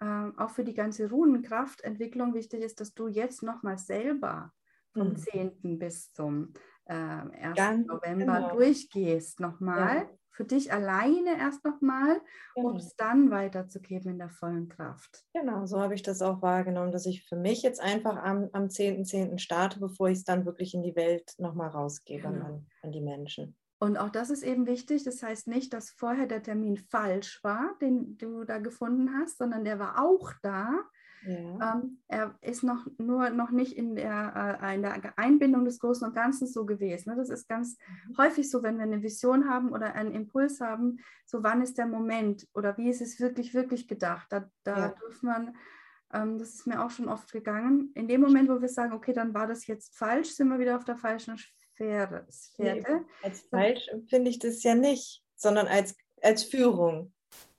äh, 0.00 0.30
auch 0.38 0.50
für 0.50 0.64
die 0.64 0.74
ganze 0.74 1.08
Runenkraftentwicklung 1.08 2.34
wichtig 2.34 2.64
ist, 2.64 2.80
dass 2.80 2.94
du 2.94 3.06
jetzt 3.06 3.44
nochmal 3.44 3.78
selber 3.78 4.52
vom 4.92 5.10
mhm. 5.10 5.16
10. 5.16 5.78
bis 5.78 6.12
zum 6.12 6.52
äh, 6.86 6.94
1. 6.94 7.56
Ganz 7.56 7.86
November 7.86 8.36
genau. 8.36 8.54
durchgehst 8.54 9.40
nochmal. 9.40 9.96
Ja 9.96 10.08
für 10.32 10.44
dich 10.44 10.72
alleine 10.72 11.38
erst 11.38 11.64
nochmal, 11.64 12.20
genau. 12.54 12.70
um 12.70 12.76
es 12.76 12.96
dann 12.96 13.30
weiterzugeben 13.30 14.12
in 14.12 14.18
der 14.18 14.30
vollen 14.30 14.68
Kraft. 14.68 15.24
Genau, 15.34 15.66
so 15.66 15.78
habe 15.80 15.94
ich 15.94 16.02
das 16.02 16.22
auch 16.22 16.42
wahrgenommen, 16.42 16.90
dass 16.90 17.06
ich 17.06 17.24
für 17.28 17.36
mich 17.36 17.62
jetzt 17.62 17.80
einfach 17.80 18.16
am, 18.16 18.48
am 18.52 18.64
10.10. 18.64 19.34
.10. 19.34 19.38
starte, 19.38 19.78
bevor 19.78 20.08
ich 20.08 20.18
es 20.18 20.24
dann 20.24 20.46
wirklich 20.46 20.74
in 20.74 20.82
die 20.82 20.96
Welt 20.96 21.34
nochmal 21.38 21.68
rausgebe 21.68 22.28
genau. 22.28 22.46
an, 22.46 22.66
an 22.82 22.92
die 22.92 23.02
Menschen. 23.02 23.56
Und 23.78 23.96
auch 23.96 24.10
das 24.10 24.30
ist 24.30 24.42
eben 24.42 24.66
wichtig. 24.66 25.04
Das 25.04 25.22
heißt 25.22 25.48
nicht, 25.48 25.72
dass 25.72 25.90
vorher 25.90 26.26
der 26.26 26.42
Termin 26.42 26.76
falsch 26.76 27.42
war, 27.42 27.76
den 27.80 28.16
du 28.16 28.44
da 28.44 28.58
gefunden 28.58 29.10
hast, 29.18 29.38
sondern 29.38 29.64
der 29.64 29.78
war 29.78 30.02
auch 30.02 30.32
da. 30.40 30.80
Ja. 31.26 31.74
Ähm, 31.74 31.98
er 32.08 32.34
ist 32.40 32.62
noch 32.62 32.86
nur 32.98 33.30
noch 33.30 33.50
nicht 33.50 33.76
in 33.76 33.94
der, 33.94 34.58
äh, 34.60 34.74
in 34.74 34.82
der 34.82 35.18
Einbindung 35.18 35.64
des 35.64 35.78
Großen 35.78 36.06
und 36.06 36.14
Ganzen 36.14 36.46
so 36.46 36.66
gewesen. 36.66 37.10
Ne? 37.10 37.16
Das 37.16 37.30
ist 37.30 37.48
ganz 37.48 37.76
mhm. 38.08 38.18
häufig 38.18 38.50
so, 38.50 38.62
wenn 38.62 38.76
wir 38.76 38.84
eine 38.84 39.02
Vision 39.02 39.48
haben 39.48 39.72
oder 39.72 39.94
einen 39.94 40.12
Impuls 40.12 40.60
haben, 40.60 40.98
so 41.26 41.42
wann 41.42 41.62
ist 41.62 41.78
der 41.78 41.86
Moment 41.86 42.46
oder 42.54 42.76
wie 42.76 42.88
ist 42.88 43.00
es 43.00 43.20
wirklich, 43.20 43.54
wirklich 43.54 43.86
gedacht. 43.86 44.26
Da, 44.30 44.50
da 44.64 44.78
ja. 44.78 44.88
dürfen 44.88 45.26
man, 45.26 45.56
ähm, 46.12 46.38
das 46.38 46.54
ist 46.54 46.66
mir 46.66 46.84
auch 46.84 46.90
schon 46.90 47.08
oft 47.08 47.30
gegangen, 47.32 47.92
in 47.94 48.08
dem 48.08 48.20
Moment, 48.20 48.48
wo 48.48 48.60
wir 48.60 48.68
sagen, 48.68 48.92
okay, 48.92 49.12
dann 49.12 49.32
war 49.32 49.46
das 49.46 49.66
jetzt 49.66 49.96
falsch, 49.96 50.30
sind 50.30 50.48
wir 50.48 50.58
wieder 50.58 50.76
auf 50.76 50.84
der 50.84 50.96
falschen 50.96 51.38
Sphäre. 51.38 52.26
Nee, 52.58 52.84
als 53.22 53.42
falsch 53.42 53.88
finde 54.08 54.30
ich 54.30 54.38
das 54.40 54.62
ja 54.62 54.74
nicht, 54.74 55.24
sondern 55.36 55.68
als, 55.68 55.96
als 56.20 56.42
Führung. 56.42 57.12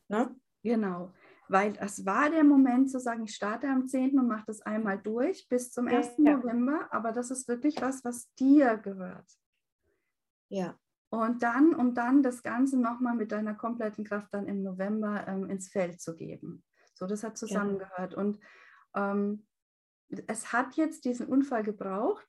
Ne? 0.10 0.36
Genau 0.64 1.14
weil 1.50 1.76
es 1.80 2.06
war 2.06 2.30
der 2.30 2.44
Moment 2.44 2.90
zu 2.90 3.00
sagen, 3.00 3.24
ich 3.24 3.36
starte 3.36 3.68
am 3.68 3.88
10. 3.88 4.20
und 4.20 4.28
mache 4.28 4.46
das 4.48 4.62
einmal 4.62 5.00
durch 5.00 5.48
bis 5.50 5.72
zum 5.72 5.88
1. 5.88 6.14
Ja. 6.18 6.38
November, 6.38 6.88
aber 6.92 7.12
das 7.12 7.32
ist 7.32 7.48
wirklich 7.48 7.82
was, 7.82 8.04
was 8.04 8.34
dir 8.36 8.78
gehört. 8.78 9.30
Ja. 10.50 10.78
Und 11.10 11.44
dann, 11.44 11.76
um 11.76 11.94
dann 11.94 12.24
das 12.24 12.42
Ganze 12.42 12.80
nochmal 12.80 13.16
mit 13.16 13.32
deiner 13.32 13.54
kompletten 13.54 14.04
Kraft 14.04 14.34
dann 14.34 14.48
im 14.48 14.64
November 14.64 15.28
ähm, 15.28 15.50
ins 15.50 15.70
Feld 15.70 16.02
zu 16.02 16.16
geben. 16.16 16.64
So, 16.96 17.06
das 17.06 17.24
hat 17.24 17.38
zusammengehört. 17.38 18.14
Ja. 18.14 18.20
Und 18.20 18.40
ähm, 18.96 19.46
es 20.28 20.52
hat 20.54 20.76
jetzt 20.76 21.06
diesen 21.06 21.28
Unfall 21.28 21.64
gebraucht, 21.64 22.26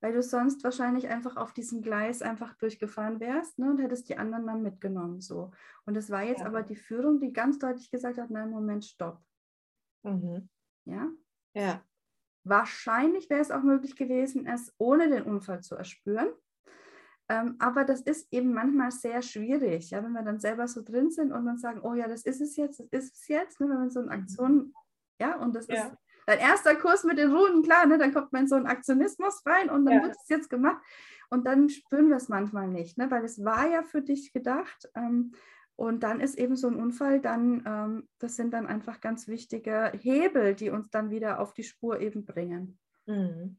weil 0.00 0.12
du 0.12 0.22
sonst 0.22 0.62
wahrscheinlich 0.64 1.08
einfach 1.08 1.36
auf 1.36 1.52
diesem 1.52 1.82
Gleis 1.82 2.22
einfach 2.22 2.54
durchgefahren 2.54 3.20
wärst 3.20 3.58
ne, 3.58 3.70
und 3.70 3.78
hättest 3.78 4.08
die 4.08 4.16
anderen 4.16 4.46
dann 4.46 4.62
mitgenommen. 4.62 5.20
So. 5.20 5.50
Und 5.86 5.96
es 5.96 6.10
war 6.10 6.22
jetzt 6.22 6.40
ja. 6.40 6.46
aber 6.46 6.62
die 6.62 6.76
Führung, 6.76 7.20
die 7.20 7.32
ganz 7.32 7.58
deutlich 7.58 7.90
gesagt 7.90 8.18
hat, 8.18 8.30
nein, 8.30 8.50
Moment, 8.50 8.84
stopp. 8.84 9.20
Mhm. 10.04 10.48
Ja? 10.84 11.08
Ja. 11.54 11.82
Wahrscheinlich 12.44 13.28
wäre 13.28 13.40
es 13.40 13.50
auch 13.50 13.62
möglich 13.62 13.96
gewesen, 13.96 14.46
es 14.46 14.72
ohne 14.78 15.08
den 15.10 15.24
Unfall 15.24 15.62
zu 15.62 15.74
erspüren. 15.74 16.28
Ähm, 17.30 17.56
aber 17.58 17.84
das 17.84 18.00
ist 18.00 18.32
eben 18.32 18.54
manchmal 18.54 18.90
sehr 18.90 19.20
schwierig, 19.20 19.90
ja, 19.90 20.02
wenn 20.02 20.12
wir 20.12 20.22
dann 20.22 20.40
selber 20.40 20.66
so 20.66 20.82
drin 20.82 21.10
sind 21.10 21.30
und 21.30 21.44
dann 21.44 21.58
sagen, 21.58 21.80
oh 21.82 21.92
ja, 21.92 22.08
das 22.08 22.22
ist 22.22 22.40
es 22.40 22.56
jetzt, 22.56 22.80
das 22.80 22.86
ist 22.86 23.16
es 23.16 23.28
jetzt, 23.28 23.60
ne, 23.60 23.68
wenn 23.68 23.76
man 23.76 23.90
so 23.90 24.00
eine 24.00 24.10
Aktion, 24.12 24.72
ja, 25.20 25.36
und 25.36 25.54
das 25.54 25.66
ja. 25.66 25.88
ist 25.88 25.96
dein 26.28 26.40
erster 26.40 26.74
Kurs 26.74 27.04
mit 27.04 27.16
den 27.16 27.32
Runen, 27.32 27.62
klar, 27.62 27.86
ne, 27.86 27.96
dann 27.96 28.12
kommt 28.12 28.34
man 28.34 28.42
in 28.42 28.48
so 28.48 28.54
einen 28.54 28.66
Aktionismus 28.66 29.40
rein 29.46 29.70
und 29.70 29.86
dann 29.86 29.94
ja. 29.94 30.02
wird 30.02 30.14
es 30.14 30.28
jetzt 30.28 30.50
gemacht. 30.50 30.76
Und 31.30 31.46
dann 31.46 31.70
spüren 31.70 32.10
wir 32.10 32.16
es 32.16 32.28
manchmal 32.28 32.68
nicht, 32.68 32.98
ne, 32.98 33.10
weil 33.10 33.24
es 33.24 33.42
war 33.42 33.66
ja 33.66 33.82
für 33.82 34.02
dich 34.02 34.30
gedacht. 34.30 34.90
Ähm, 34.94 35.32
und 35.74 36.02
dann 36.02 36.20
ist 36.20 36.36
eben 36.36 36.54
so 36.54 36.68
ein 36.68 36.76
Unfall, 36.76 37.20
dann, 37.20 37.62
ähm, 37.64 38.08
das 38.18 38.36
sind 38.36 38.52
dann 38.52 38.66
einfach 38.66 39.00
ganz 39.00 39.26
wichtige 39.26 39.90
Hebel, 39.98 40.54
die 40.54 40.68
uns 40.68 40.90
dann 40.90 41.08
wieder 41.08 41.40
auf 41.40 41.54
die 41.54 41.62
Spur 41.62 41.98
eben 42.00 42.26
bringen. 42.26 42.78
Mhm. 43.06 43.56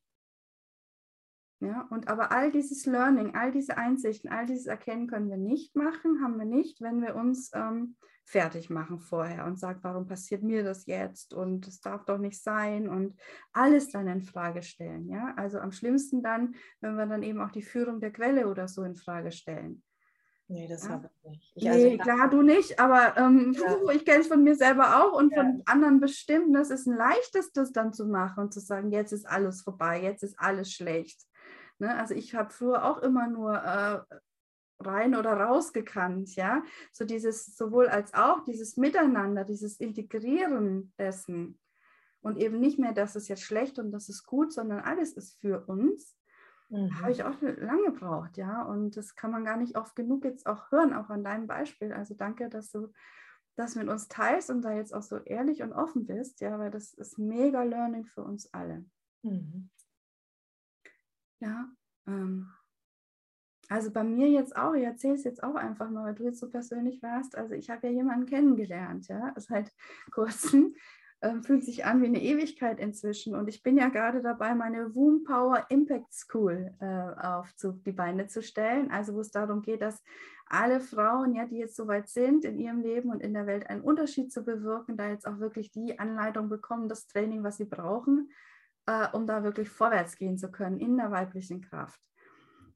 Ja, 1.61 1.87
und 1.89 2.07
aber 2.07 2.31
all 2.31 2.51
dieses 2.51 2.85
Learning, 2.85 3.35
all 3.35 3.51
diese 3.51 3.77
Einsichten, 3.77 4.29
all 4.29 4.45
dieses 4.45 4.67
Erkennen 4.67 5.07
können 5.07 5.29
wir 5.29 5.37
nicht 5.37 5.75
machen, 5.75 6.21
haben 6.21 6.37
wir 6.37 6.45
nicht, 6.45 6.81
wenn 6.81 7.01
wir 7.01 7.15
uns 7.15 7.49
ähm, 7.55 7.95
fertig 8.29 8.69
machen 8.69 8.99
vorher 8.99 9.45
und 9.45 9.59
sagen, 9.59 9.79
warum 9.81 10.05
passiert 10.05 10.43
mir 10.43 10.63
das 10.63 10.85
jetzt 10.85 11.33
und 11.33 11.67
es 11.67 11.81
darf 11.81 12.05
doch 12.05 12.19
nicht 12.19 12.41
sein 12.41 12.87
und 12.87 13.19
alles 13.53 13.89
dann 13.89 14.07
in 14.07 14.21
Frage 14.21 14.61
stellen. 14.61 15.09
Ja, 15.09 15.33
also 15.35 15.57
am 15.57 15.71
schlimmsten 15.71 16.21
dann, 16.21 16.53
wenn 16.79 16.95
wir 16.95 17.07
dann 17.07 17.23
eben 17.23 17.41
auch 17.41 17.49
die 17.49 17.63
Führung 17.63 17.99
der 17.99 18.11
Quelle 18.11 18.47
oder 18.47 18.67
so 18.67 18.83
in 18.83 18.95
Frage 18.95 19.31
stellen. 19.31 19.81
Nee, 20.47 20.67
das 20.67 20.83
ja? 20.83 20.89
habe 20.91 21.09
ich 21.11 21.29
nicht. 21.29 21.51
Ich 21.55 21.63
nee, 21.63 21.91
also, 21.91 21.97
klar, 21.97 22.29
du 22.29 22.41
nicht, 22.43 22.79
aber 22.79 23.17
ähm, 23.17 23.53
ja. 23.53 23.91
ich 23.95 24.05
kenne 24.05 24.21
es 24.21 24.27
von 24.27 24.43
mir 24.43 24.55
selber 24.55 25.03
auch 25.03 25.13
und 25.13 25.31
ja. 25.31 25.37
von 25.37 25.63
anderen 25.65 25.99
bestimmt. 25.99 26.55
Das 26.55 26.69
ist 26.69 26.85
ein 26.85 26.95
leichtes, 26.95 27.51
das 27.51 27.71
dann 27.71 27.93
zu 27.93 28.05
machen 28.05 28.43
und 28.43 28.53
zu 28.53 28.59
sagen, 28.59 28.91
jetzt 28.91 29.11
ist 29.11 29.27
alles 29.27 29.63
vorbei, 29.63 30.03
jetzt 30.03 30.21
ist 30.21 30.39
alles 30.39 30.71
schlecht. 30.71 31.23
Ne? 31.79 31.95
Also 31.95 32.13
ich 32.13 32.35
habe 32.35 32.51
früher 32.51 32.85
auch 32.85 32.99
immer 32.99 33.27
nur 33.27 33.55
äh, 33.55 34.15
rein 34.79 35.15
oder 35.15 35.33
raus 35.33 35.73
gekannt, 35.73 36.35
ja. 36.35 36.63
So 36.91 37.05
dieses 37.05 37.57
sowohl 37.57 37.87
als 37.87 38.13
auch, 38.13 38.43
dieses 38.43 38.77
Miteinander, 38.77 39.43
dieses 39.43 39.79
Integrieren 39.79 40.93
dessen. 40.97 41.59
Und 42.21 42.37
eben 42.37 42.59
nicht 42.59 42.79
mehr, 42.79 42.93
das 42.93 43.15
ist 43.15 43.27
jetzt 43.29 43.43
schlecht 43.43 43.79
und 43.79 43.91
das 43.91 44.09
ist 44.09 44.25
gut, 44.25 44.51
sondern 44.51 44.79
alles 44.79 45.13
ist 45.13 45.39
für 45.39 45.65
uns. 45.67 46.17
Mhm. 46.69 46.99
Habe 46.99 47.11
ich 47.11 47.23
auch 47.23 47.41
lange 47.41 47.85
gebraucht, 47.85 48.37
ja. 48.37 48.63
Und 48.63 48.97
das 48.97 49.15
kann 49.15 49.31
man 49.31 49.45
gar 49.45 49.57
nicht 49.57 49.77
oft 49.77 49.95
genug 49.95 50.25
jetzt 50.25 50.45
auch 50.45 50.71
hören, 50.71 50.93
auch 50.93 51.09
an 51.09 51.23
deinem 51.23 51.47
Beispiel. 51.47 51.93
Also 51.93 52.15
danke, 52.15 52.49
dass 52.49 52.71
du 52.71 52.91
das 53.55 53.75
mit 53.75 53.89
uns 53.89 54.07
teilst 54.07 54.49
und 54.49 54.61
da 54.61 54.71
jetzt 54.71 54.93
auch 54.93 55.01
so 55.01 55.17
ehrlich 55.17 55.61
und 55.61 55.73
offen 55.73 56.05
bist, 56.05 56.39
ja, 56.39 56.57
weil 56.59 56.71
das 56.71 56.93
ist 56.93 57.17
mega 57.17 57.63
Learning 57.63 58.05
für 58.05 58.23
uns 58.23 58.53
alle. 58.53 58.85
Mhm. 59.23 59.69
Ja, 61.41 61.69
ähm, 62.07 62.51
also 63.69 63.91
bei 63.91 64.03
mir 64.03 64.27
jetzt 64.27 64.55
auch, 64.57 64.73
ich 64.73 64.83
erzähle 64.83 65.13
es 65.13 65.23
jetzt 65.23 65.43
auch 65.43 65.55
einfach 65.55 65.89
mal, 65.91 66.05
weil 66.05 66.15
du 66.15 66.23
jetzt 66.23 66.39
so 66.39 66.49
persönlich 66.49 67.01
warst. 67.03 67.37
Also 67.37 67.53
ich 67.53 67.69
habe 67.69 67.87
ja 67.87 67.93
jemanden 67.93 68.25
kennengelernt, 68.25 69.07
ja, 69.07 69.33
seit 69.37 69.71
kurzem. 70.11 70.75
Ähm, 71.21 71.43
fühlt 71.43 71.65
sich 71.65 71.83
an 71.83 72.01
wie 72.01 72.05
eine 72.05 72.21
Ewigkeit 72.21 72.79
inzwischen. 72.79 73.35
Und 73.35 73.49
ich 73.49 73.61
bin 73.61 73.77
ja 73.77 73.89
gerade 73.89 74.21
dabei, 74.21 74.55
meine 74.55 74.95
Womb 74.95 75.25
Power 75.25 75.65
Impact 75.67 76.13
School 76.13 76.73
äh, 76.79 77.25
auf 77.25 77.53
zu, 77.57 77.73
die 77.73 77.91
Beine 77.91 78.27
zu 78.27 78.41
stellen. 78.41 78.89
Also 78.89 79.13
wo 79.13 79.19
es 79.19 79.29
darum 79.29 79.61
geht, 79.61 79.81
dass 79.81 80.01
alle 80.47 80.79
Frauen, 80.79 81.35
ja, 81.35 81.45
die 81.45 81.57
jetzt 81.57 81.75
soweit 81.75 82.07
sind 82.07 82.45
in 82.45 82.57
ihrem 82.57 82.81
Leben 82.81 83.09
und 83.09 83.21
in 83.21 83.33
der 83.33 83.47
Welt 83.47 83.69
einen 83.69 83.81
Unterschied 83.81 84.31
zu 84.31 84.45
bewirken, 84.45 84.95
da 84.95 85.09
jetzt 85.09 85.27
auch 85.27 85.39
wirklich 85.39 85.71
die 85.71 85.99
Anleitung 85.99 86.47
bekommen, 86.47 86.87
das 86.87 87.05
Training, 87.05 87.43
was 87.43 87.57
sie 87.57 87.65
brauchen, 87.65 88.31
äh, 88.85 89.07
um 89.11 89.27
da 89.27 89.43
wirklich 89.43 89.69
vorwärts 89.69 90.15
gehen 90.15 90.37
zu 90.37 90.49
können 90.49 90.79
in 90.79 90.95
der 90.95 91.11
weiblichen 91.11 91.59
Kraft. 91.61 91.99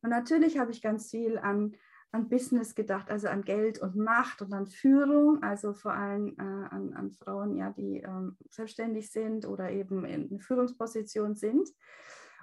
Und 0.03 0.10
natürlich 0.10 0.60
habe 0.60 0.72
ich 0.72 0.81
ganz 0.81 1.10
viel 1.10 1.38
an, 1.38 1.75
an 2.12 2.29
Business 2.29 2.75
gedacht, 2.75 3.10
also 3.10 3.29
an 3.29 3.43
Geld 3.43 3.79
und 3.79 3.95
Macht 3.95 4.41
und 4.41 4.53
an 4.53 4.67
Führung, 4.67 5.41
also 5.41 5.74
vor 5.74 5.93
allem 5.93 6.36
äh, 6.38 6.41
an, 6.41 6.93
an, 6.93 7.12
Frauen, 7.12 7.55
ja, 7.55 7.72
die 7.72 8.01
ähm, 8.01 8.38
selbstständig 8.50 9.12
sind 9.12 9.48
oder 9.48 9.72
eben 9.72 10.05
in 10.05 10.29
einer 10.29 10.39
Führungsposition 10.39 11.36
sind. 11.36 11.69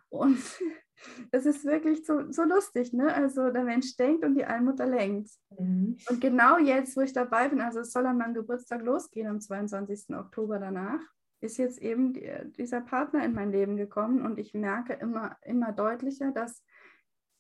Und 0.08 0.38
das 1.32 1.44
ist 1.44 1.64
wirklich 1.66 2.04
so, 2.04 2.32
so 2.32 2.44
lustig, 2.44 2.94
ne? 2.94 3.14
Also 3.14 3.50
der 3.50 3.64
Mensch 3.64 3.94
denkt 3.96 4.24
und 4.24 4.34
die 4.34 4.44
Allmutter 4.46 4.86
lenkt. 4.86 5.30
Mhm. 5.58 5.98
Und 6.08 6.20
genau 6.20 6.58
jetzt, 6.58 6.96
wo 6.96 7.02
ich 7.02 7.12
dabei 7.12 7.48
bin, 7.48 7.60
also 7.60 7.80
es 7.80 7.92
soll 7.92 8.06
an 8.06 8.16
meinem 8.18 8.34
Geburtstag 8.34 8.82
losgehen, 8.82 9.28
am 9.28 9.40
22. 9.40 10.16
Oktober 10.16 10.58
danach, 10.58 11.00
ist 11.42 11.58
jetzt 11.58 11.78
eben 11.78 12.12
die, 12.12 12.28
dieser 12.56 12.80
Partner 12.80 13.24
in 13.24 13.34
mein 13.34 13.52
Leben 13.52 13.76
gekommen 13.76 14.24
und 14.24 14.38
ich 14.38 14.54
merke 14.54 14.94
immer, 14.94 15.36
immer 15.42 15.72
deutlicher, 15.72 16.32
dass 16.32 16.62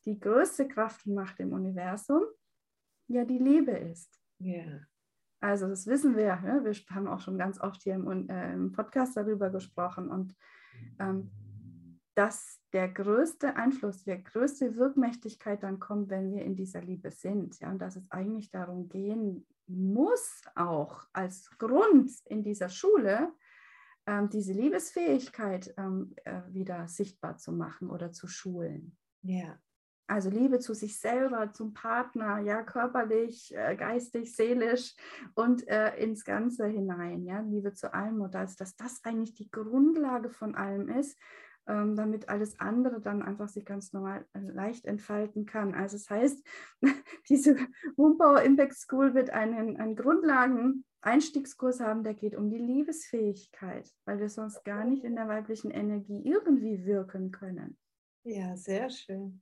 die 0.04 0.18
größte 0.18 0.68
Kraft 0.68 1.06
und 1.06 1.14
Macht 1.14 1.40
im 1.40 1.52
Universum 1.52 2.22
ja 3.08 3.24
die 3.24 3.38
Liebe 3.38 3.72
ist. 3.72 4.20
Yeah. 4.40 4.86
Also 5.40 5.68
das 5.68 5.86
wissen 5.86 6.16
wir, 6.16 6.24
ja? 6.24 6.64
wir 6.64 6.72
haben 6.94 7.08
auch 7.08 7.20
schon 7.20 7.38
ganz 7.38 7.60
oft 7.60 7.82
hier 7.82 7.94
im, 7.94 8.28
äh, 8.28 8.52
im 8.52 8.72
Podcast 8.72 9.16
darüber 9.16 9.50
gesprochen 9.50 10.10
und 10.10 10.34
ähm, 10.98 11.30
dass 12.14 12.60
der 12.72 12.88
größte 12.88 13.56
Einfluss, 13.56 14.04
die 14.04 14.22
größte 14.22 14.76
Wirkmächtigkeit 14.76 15.62
dann 15.62 15.80
kommt, 15.80 16.10
wenn 16.10 16.32
wir 16.32 16.44
in 16.44 16.56
dieser 16.56 16.82
Liebe 16.82 17.10
sind. 17.10 17.58
Ja, 17.60 17.70
und 17.70 17.78
dass 17.78 17.96
es 17.96 18.10
eigentlich 18.10 18.50
darum 18.50 18.88
gehen 18.88 19.46
muss, 19.66 20.42
auch 20.54 21.06
als 21.12 21.50
Grund 21.58 22.10
in 22.26 22.42
dieser 22.42 22.68
Schule, 22.68 23.32
ähm, 24.06 24.28
diese 24.28 24.52
Liebesfähigkeit 24.52 25.72
ähm, 25.76 26.14
äh, 26.24 26.42
wieder 26.48 26.88
sichtbar 26.88 27.38
zu 27.38 27.52
machen 27.52 27.88
oder 27.88 28.12
zu 28.12 28.26
schulen. 28.26 28.96
Ja. 29.22 29.58
Also 30.10 30.28
Liebe 30.28 30.58
zu 30.58 30.74
sich 30.74 30.98
selber, 30.98 31.52
zum 31.52 31.72
Partner, 31.72 32.40
ja, 32.40 32.64
körperlich, 32.64 33.54
äh, 33.54 33.76
geistig, 33.76 34.34
seelisch 34.34 34.96
und 35.34 35.68
äh, 35.68 35.96
ins 36.02 36.24
Ganze 36.24 36.66
hinein, 36.66 37.22
ja, 37.22 37.38
Liebe 37.40 37.74
zu 37.74 37.94
allem 37.94 38.20
und 38.20 38.34
dass, 38.34 38.56
dass 38.56 38.74
das 38.74 39.04
eigentlich 39.04 39.34
die 39.34 39.52
Grundlage 39.52 40.28
von 40.28 40.56
allem 40.56 40.88
ist, 40.88 41.16
ähm, 41.68 41.94
damit 41.94 42.28
alles 42.28 42.58
andere 42.58 43.00
dann 43.00 43.22
einfach 43.22 43.48
sich 43.48 43.64
ganz 43.64 43.92
normal 43.92 44.26
äh, 44.32 44.40
leicht 44.40 44.84
entfalten 44.84 45.46
kann. 45.46 45.74
Also 45.74 45.96
das 45.96 46.10
heißt, 46.10 46.44
diese 47.28 47.56
Wombauer 47.96 48.42
Impact 48.42 48.74
School 48.74 49.14
wird 49.14 49.30
einen, 49.30 49.76
einen 49.76 49.94
Grundlagen-Einstiegskurs 49.94 51.78
haben, 51.78 52.02
der 52.02 52.14
geht 52.14 52.34
um 52.34 52.50
die 52.50 52.58
Liebesfähigkeit, 52.58 53.88
weil 54.06 54.18
wir 54.18 54.28
sonst 54.28 54.64
gar 54.64 54.84
nicht 54.84 55.04
in 55.04 55.14
der 55.14 55.28
weiblichen 55.28 55.70
Energie 55.70 56.20
irgendwie 56.24 56.84
wirken 56.84 57.30
können. 57.30 57.78
Ja, 58.24 58.56
sehr 58.56 58.90
schön. 58.90 59.40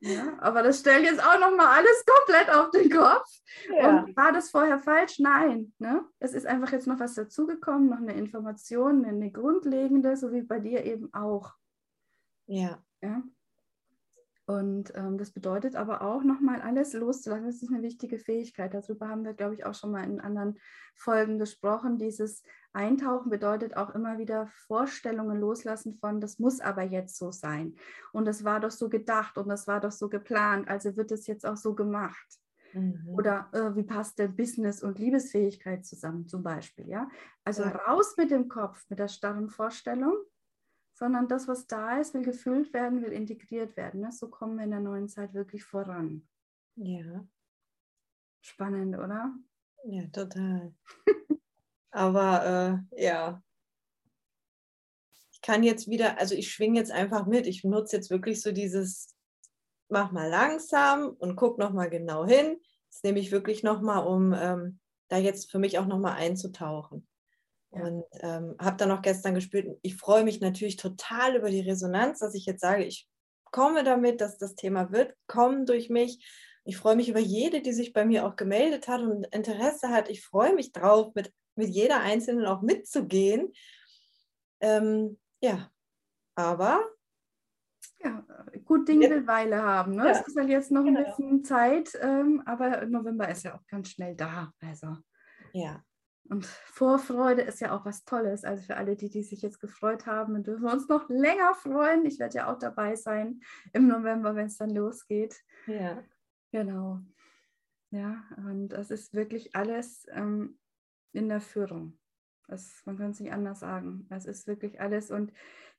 Ja, 0.00 0.36
aber 0.40 0.62
das 0.62 0.80
stellt 0.80 1.04
jetzt 1.04 1.20
auch 1.20 1.38
nochmal 1.38 1.78
alles 1.78 2.04
komplett 2.06 2.50
auf 2.54 2.70
den 2.70 2.90
Kopf. 2.90 3.28
Ja. 3.76 3.88
Und 3.88 4.16
war 4.16 4.32
das 4.32 4.50
vorher 4.50 4.78
falsch? 4.78 5.18
Nein. 5.18 5.72
Ne? 5.78 6.04
Es 6.18 6.32
ist 6.32 6.46
einfach 6.46 6.72
jetzt 6.72 6.86
noch 6.86 6.98
was 6.98 7.14
dazugekommen, 7.14 7.88
noch 7.88 7.98
eine 7.98 8.14
Information, 8.14 9.04
eine 9.04 9.30
grundlegende, 9.30 10.16
so 10.16 10.32
wie 10.32 10.42
bei 10.42 10.60
dir 10.60 10.84
eben 10.84 11.12
auch. 11.12 11.52
Ja. 12.46 12.82
ja? 13.02 13.22
Und 14.46 14.92
ähm, 14.94 15.18
das 15.18 15.32
bedeutet 15.32 15.74
aber 15.74 16.02
auch 16.02 16.22
nochmal 16.22 16.62
alles 16.62 16.92
loszulassen. 16.92 17.46
Das 17.46 17.62
ist 17.62 17.72
eine 17.72 17.82
wichtige 17.82 18.18
Fähigkeit. 18.18 18.74
Darüber 18.74 19.08
haben 19.08 19.24
wir, 19.24 19.34
glaube 19.34 19.54
ich, 19.54 19.66
auch 19.66 19.74
schon 19.74 19.90
mal 19.90 20.04
in 20.04 20.20
anderen 20.20 20.56
Folgen 20.94 21.40
gesprochen. 21.40 21.98
Dieses 21.98 22.44
Eintauchen 22.72 23.28
bedeutet 23.28 23.76
auch 23.76 23.92
immer 23.94 24.18
wieder 24.18 24.46
Vorstellungen 24.68 25.40
loslassen 25.40 25.94
von, 25.94 26.20
das 26.20 26.38
muss 26.38 26.60
aber 26.60 26.82
jetzt 26.82 27.16
so 27.16 27.32
sein. 27.32 27.74
Und 28.12 28.24
das 28.24 28.44
war 28.44 28.60
doch 28.60 28.70
so 28.70 28.88
gedacht 28.88 29.36
und 29.36 29.48
das 29.48 29.66
war 29.66 29.80
doch 29.80 29.90
so 29.90 30.08
geplant. 30.08 30.68
Also 30.68 30.96
wird 30.96 31.10
es 31.10 31.26
jetzt 31.26 31.44
auch 31.44 31.56
so 31.56 31.74
gemacht. 31.74 32.38
Mhm. 32.72 33.02
Oder 33.08 33.48
äh, 33.52 33.74
wie 33.74 33.82
passt 33.82 34.20
denn 34.20 34.36
Business 34.36 34.80
und 34.80 35.00
Liebesfähigkeit 35.00 35.84
zusammen, 35.84 36.28
zum 36.28 36.44
Beispiel? 36.44 36.88
Ja? 36.88 37.08
Also 37.44 37.64
ja. 37.64 37.70
raus 37.70 38.14
mit 38.16 38.30
dem 38.30 38.48
Kopf, 38.48 38.84
mit 38.90 39.00
der 39.00 39.08
starren 39.08 39.48
Vorstellung 39.48 40.14
sondern 40.96 41.28
das, 41.28 41.46
was 41.46 41.66
da 41.66 42.00
ist, 42.00 42.14
will 42.14 42.22
gefüllt 42.22 42.72
werden, 42.72 43.02
will 43.02 43.12
integriert 43.12 43.76
werden. 43.76 44.00
Ne? 44.00 44.12
So 44.12 44.28
kommen 44.28 44.56
wir 44.56 44.64
in 44.64 44.70
der 44.70 44.80
neuen 44.80 45.08
Zeit 45.08 45.34
wirklich 45.34 45.62
voran. 45.62 46.26
Ja. 46.74 47.26
Spannend, 48.40 48.96
oder? 48.96 49.34
Ja, 49.84 50.06
total. 50.06 50.74
Aber 51.90 52.86
äh, 52.94 53.04
ja, 53.04 53.42
ich 55.32 55.42
kann 55.42 55.62
jetzt 55.62 55.88
wieder, 55.88 56.18
also 56.18 56.34
ich 56.34 56.50
schwinge 56.50 56.78
jetzt 56.78 56.92
einfach 56.92 57.26
mit. 57.26 57.46
Ich 57.46 57.62
nutze 57.62 57.96
jetzt 57.96 58.08
wirklich 58.08 58.40
so 58.40 58.52
dieses, 58.52 59.14
mach 59.90 60.12
mal 60.12 60.30
langsam 60.30 61.10
und 61.10 61.36
guck 61.36 61.58
nochmal 61.58 61.90
genau 61.90 62.24
hin. 62.24 62.58
Das 62.90 63.02
nehme 63.02 63.18
ich 63.18 63.32
wirklich 63.32 63.62
nochmal, 63.62 64.06
um 64.06 64.32
ähm, 64.32 64.80
da 65.08 65.18
jetzt 65.18 65.50
für 65.50 65.58
mich 65.58 65.78
auch 65.78 65.86
nochmal 65.86 66.14
einzutauchen. 66.14 67.06
Und 67.82 68.04
ähm, 68.20 68.56
habe 68.58 68.76
dann 68.76 68.90
auch 68.90 69.02
gestern 69.02 69.34
gespürt, 69.34 69.66
ich 69.82 69.96
freue 69.96 70.24
mich 70.24 70.40
natürlich 70.40 70.76
total 70.76 71.36
über 71.36 71.50
die 71.50 71.60
Resonanz, 71.60 72.20
dass 72.20 72.34
ich 72.34 72.46
jetzt 72.46 72.60
sage, 72.60 72.84
ich 72.84 73.08
komme 73.50 73.84
damit, 73.84 74.20
dass 74.20 74.38
das 74.38 74.54
Thema 74.54 74.92
wird 74.92 75.14
kommen 75.26 75.66
durch 75.66 75.88
mich. 75.88 76.24
Ich 76.64 76.76
freue 76.76 76.96
mich 76.96 77.08
über 77.08 77.20
jede, 77.20 77.62
die 77.62 77.72
sich 77.72 77.92
bei 77.92 78.04
mir 78.04 78.26
auch 78.26 78.36
gemeldet 78.36 78.88
hat 78.88 79.00
und 79.00 79.26
Interesse 79.28 79.90
hat. 79.90 80.10
Ich 80.10 80.24
freue 80.24 80.54
mich 80.54 80.72
drauf, 80.72 81.14
mit, 81.14 81.32
mit 81.54 81.68
jeder 81.68 82.00
Einzelnen 82.00 82.46
auch 82.46 82.62
mitzugehen. 82.62 83.52
Ähm, 84.60 85.18
ja, 85.40 85.70
aber. 86.34 86.84
Ja, 88.02 88.26
gut 88.64 88.88
Ding 88.88 89.00
will 89.00 89.26
Weile 89.26 89.62
haben. 89.62 89.94
Ne? 89.94 90.06
Ja. 90.06 90.10
Es 90.10 90.26
ist 90.26 90.36
halt 90.36 90.48
jetzt 90.48 90.70
noch 90.70 90.84
ein 90.84 90.94
genau. 90.94 91.04
bisschen 91.04 91.44
Zeit, 91.44 91.90
ähm, 92.00 92.42
aber 92.46 92.84
November 92.86 93.28
ist 93.28 93.44
ja 93.44 93.56
auch 93.56 93.66
ganz 93.68 93.90
schnell 93.90 94.16
da. 94.16 94.52
Also. 94.60 94.96
Ja, 95.52 95.82
und 96.28 96.46
Vorfreude 96.46 97.42
ist 97.42 97.60
ja 97.60 97.76
auch 97.76 97.84
was 97.84 98.04
Tolles. 98.04 98.44
Also 98.44 98.64
für 98.64 98.76
alle, 98.76 98.96
die, 98.96 99.08
die 99.08 99.22
sich 99.22 99.42
jetzt 99.42 99.60
gefreut 99.60 100.06
haben, 100.06 100.42
dürfen 100.42 100.64
wir 100.64 100.72
uns 100.72 100.88
noch 100.88 101.08
länger 101.08 101.54
freuen. 101.54 102.04
Ich 102.04 102.18
werde 102.18 102.36
ja 102.36 102.52
auch 102.52 102.58
dabei 102.58 102.96
sein 102.96 103.40
im 103.72 103.88
November, 103.88 104.34
wenn 104.34 104.46
es 104.46 104.56
dann 104.56 104.70
losgeht. 104.70 105.42
Ja. 105.66 106.02
Genau. 106.52 107.00
Ja, 107.90 108.24
und 108.36 108.68
das 108.68 108.90
ist 108.90 109.14
wirklich 109.14 109.54
alles 109.54 110.06
ähm, 110.10 110.58
in 111.12 111.28
der 111.28 111.40
Führung. 111.40 111.98
Das, 112.48 112.82
man 112.84 112.96
kann 112.98 113.10
es 113.10 113.20
nicht 113.20 113.32
anders 113.32 113.60
sagen. 113.60 114.06
Das 114.08 114.26
ist 114.26 114.46
wirklich 114.46 114.80
alles. 114.80 115.10
Und 115.10 115.32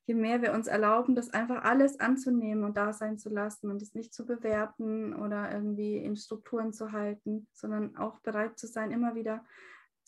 je 0.06 0.14
mehr 0.14 0.42
wir 0.42 0.52
uns 0.52 0.66
erlauben, 0.66 1.14
das 1.14 1.32
einfach 1.32 1.64
alles 1.64 2.00
anzunehmen 2.00 2.64
und 2.64 2.76
da 2.76 2.92
sein 2.92 3.18
zu 3.18 3.28
lassen 3.28 3.70
und 3.70 3.82
es 3.82 3.94
nicht 3.94 4.14
zu 4.14 4.26
bewerten 4.26 5.14
oder 5.14 5.52
irgendwie 5.52 5.98
in 5.98 6.16
Strukturen 6.16 6.72
zu 6.72 6.92
halten, 6.92 7.46
sondern 7.52 7.96
auch 7.96 8.20
bereit 8.20 8.58
zu 8.58 8.66
sein, 8.66 8.90
immer 8.90 9.14
wieder 9.14 9.44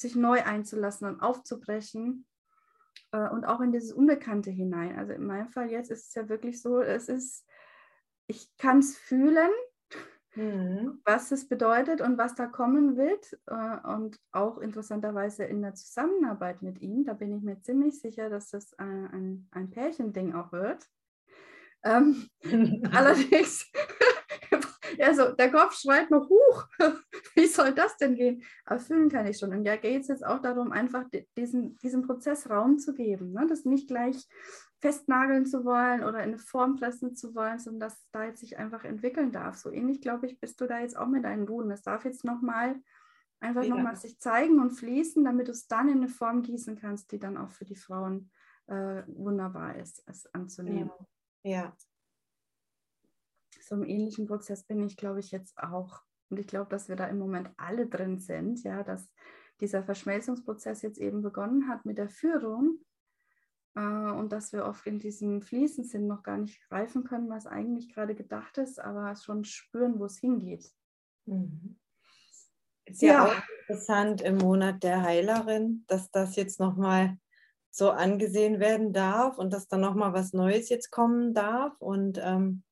sich 0.00 0.16
neu 0.16 0.42
einzulassen 0.42 1.08
und 1.08 1.20
aufzubrechen 1.20 2.26
äh, 3.12 3.28
und 3.28 3.44
auch 3.44 3.60
in 3.60 3.72
dieses 3.72 3.92
Unbekannte 3.92 4.50
hinein. 4.50 4.98
Also 4.98 5.12
in 5.12 5.26
meinem 5.26 5.48
Fall 5.48 5.70
jetzt 5.70 5.90
ist 5.90 6.08
es 6.08 6.14
ja 6.14 6.28
wirklich 6.28 6.60
so, 6.60 6.80
es 6.80 7.08
ist, 7.08 7.46
ich 8.26 8.48
kann 8.56 8.78
es 8.78 8.96
fühlen, 8.96 9.50
mhm. 10.34 11.00
was 11.04 11.32
es 11.32 11.48
bedeutet 11.48 12.00
und 12.00 12.18
was 12.18 12.34
da 12.34 12.46
kommen 12.46 12.96
wird. 12.96 13.38
Äh, 13.46 13.88
und 13.88 14.18
auch 14.32 14.58
interessanterweise 14.58 15.44
in 15.44 15.62
der 15.62 15.74
Zusammenarbeit 15.74 16.62
mit 16.62 16.80
ihm, 16.80 17.04
da 17.04 17.12
bin 17.12 17.36
ich 17.36 17.42
mir 17.42 17.60
ziemlich 17.60 18.00
sicher, 18.00 18.30
dass 18.30 18.50
das 18.50 18.72
ein, 18.78 19.06
ein, 19.12 19.48
ein 19.52 19.70
Pärchending 19.70 20.34
auch 20.34 20.52
wird. 20.52 20.86
Ähm, 21.82 22.28
allerdings 22.92 23.70
also 25.02 25.32
der 25.32 25.50
Kopf 25.50 25.74
schreit 25.74 26.10
noch, 26.10 26.28
huch, 26.28 26.66
wie 27.34 27.46
soll 27.46 27.72
das 27.72 27.96
denn 27.96 28.14
gehen? 28.14 28.42
Aber 28.64 28.80
fühlen 28.80 29.08
kann 29.08 29.26
ich 29.26 29.38
schon. 29.38 29.52
Und 29.52 29.64
ja, 29.64 29.76
geht 29.76 30.02
es 30.02 30.08
jetzt 30.08 30.24
auch 30.24 30.40
darum, 30.40 30.72
einfach 30.72 31.04
diesen, 31.36 31.76
diesem 31.78 32.02
Prozess 32.02 32.48
Raum 32.50 32.78
zu 32.78 32.94
geben, 32.94 33.32
ne? 33.32 33.46
das 33.48 33.64
nicht 33.64 33.88
gleich 33.88 34.28
festnageln 34.80 35.46
zu 35.46 35.64
wollen 35.64 36.02
oder 36.02 36.18
in 36.18 36.30
eine 36.30 36.38
Form 36.38 36.76
pressen 36.76 37.14
zu 37.14 37.34
wollen, 37.34 37.58
sondern 37.58 37.88
dass 37.88 38.08
da 38.12 38.24
jetzt 38.24 38.40
sich 38.40 38.58
einfach 38.58 38.84
entwickeln 38.84 39.30
darf. 39.30 39.56
So 39.56 39.70
ähnlich, 39.70 40.00
glaube 40.00 40.26
ich, 40.26 40.40
bist 40.40 40.60
du 40.60 40.66
da 40.66 40.80
jetzt 40.80 40.96
auch 40.96 41.08
mit 41.08 41.24
deinen 41.24 41.46
Ruhen. 41.46 41.70
Es 41.70 41.82
darf 41.82 42.04
jetzt 42.04 42.24
nochmal 42.24 42.76
einfach 43.40 43.62
ja. 43.62 43.74
nochmal 43.74 43.96
sich 43.96 44.18
zeigen 44.18 44.60
und 44.60 44.70
fließen, 44.70 45.24
damit 45.24 45.48
du 45.48 45.52
es 45.52 45.66
dann 45.66 45.88
in 45.88 45.98
eine 45.98 46.08
Form 46.08 46.42
gießen 46.42 46.76
kannst, 46.76 47.12
die 47.12 47.18
dann 47.18 47.36
auch 47.36 47.50
für 47.50 47.64
die 47.64 47.76
Frauen 47.76 48.30
äh, 48.66 49.02
wunderbar 49.06 49.76
ist, 49.76 50.02
es 50.06 50.26
anzunehmen. 50.34 50.90
Ja. 51.42 51.50
ja 51.50 51.76
so 53.60 53.74
einem 53.74 53.84
ähnlichen 53.84 54.26
Prozess 54.26 54.64
bin 54.64 54.82
ich, 54.82 54.96
glaube 54.96 55.20
ich, 55.20 55.30
jetzt 55.30 55.58
auch. 55.58 56.02
Und 56.28 56.38
ich 56.38 56.46
glaube, 56.46 56.70
dass 56.70 56.88
wir 56.88 56.96
da 56.96 57.06
im 57.06 57.18
Moment 57.18 57.50
alle 57.56 57.86
drin 57.86 58.18
sind, 58.18 58.62
ja, 58.62 58.82
dass 58.82 59.10
dieser 59.60 59.82
Verschmelzungsprozess 59.82 60.82
jetzt 60.82 60.98
eben 60.98 61.22
begonnen 61.22 61.68
hat 61.68 61.84
mit 61.84 61.98
der 61.98 62.08
Führung 62.08 62.78
äh, 63.74 63.80
und 63.80 64.32
dass 64.32 64.52
wir 64.52 64.64
oft 64.64 64.86
in 64.86 64.98
diesem 64.98 65.42
Fließen 65.42 65.84
sind, 65.84 66.06
noch 66.06 66.22
gar 66.22 66.38
nicht 66.38 66.60
greifen 66.68 67.04
können, 67.04 67.28
was 67.28 67.46
eigentlich 67.46 67.92
gerade 67.92 68.14
gedacht 68.14 68.58
ist, 68.58 68.80
aber 68.80 69.14
schon 69.16 69.44
spüren, 69.44 69.98
wo 69.98 70.06
es 70.06 70.18
hingeht. 70.18 70.70
Mhm. 71.26 71.78
Ist 72.86 73.02
ja, 73.02 73.12
ja, 73.12 73.24
auch 73.26 73.42
interessant 73.60 74.22
im 74.22 74.38
Monat 74.38 74.82
der 74.82 75.02
Heilerin, 75.02 75.84
dass 75.86 76.10
das 76.10 76.36
jetzt 76.36 76.58
nochmal 76.58 77.18
so 77.70 77.90
angesehen 77.90 78.58
werden 78.58 78.92
darf 78.92 79.38
und 79.38 79.52
dass 79.52 79.68
dann 79.68 79.80
nochmal 79.80 80.12
was 80.12 80.32
Neues 80.32 80.68
jetzt 80.70 80.90
kommen 80.90 81.34
darf. 81.34 81.80
Und 81.80 82.18
ähm, 82.22 82.64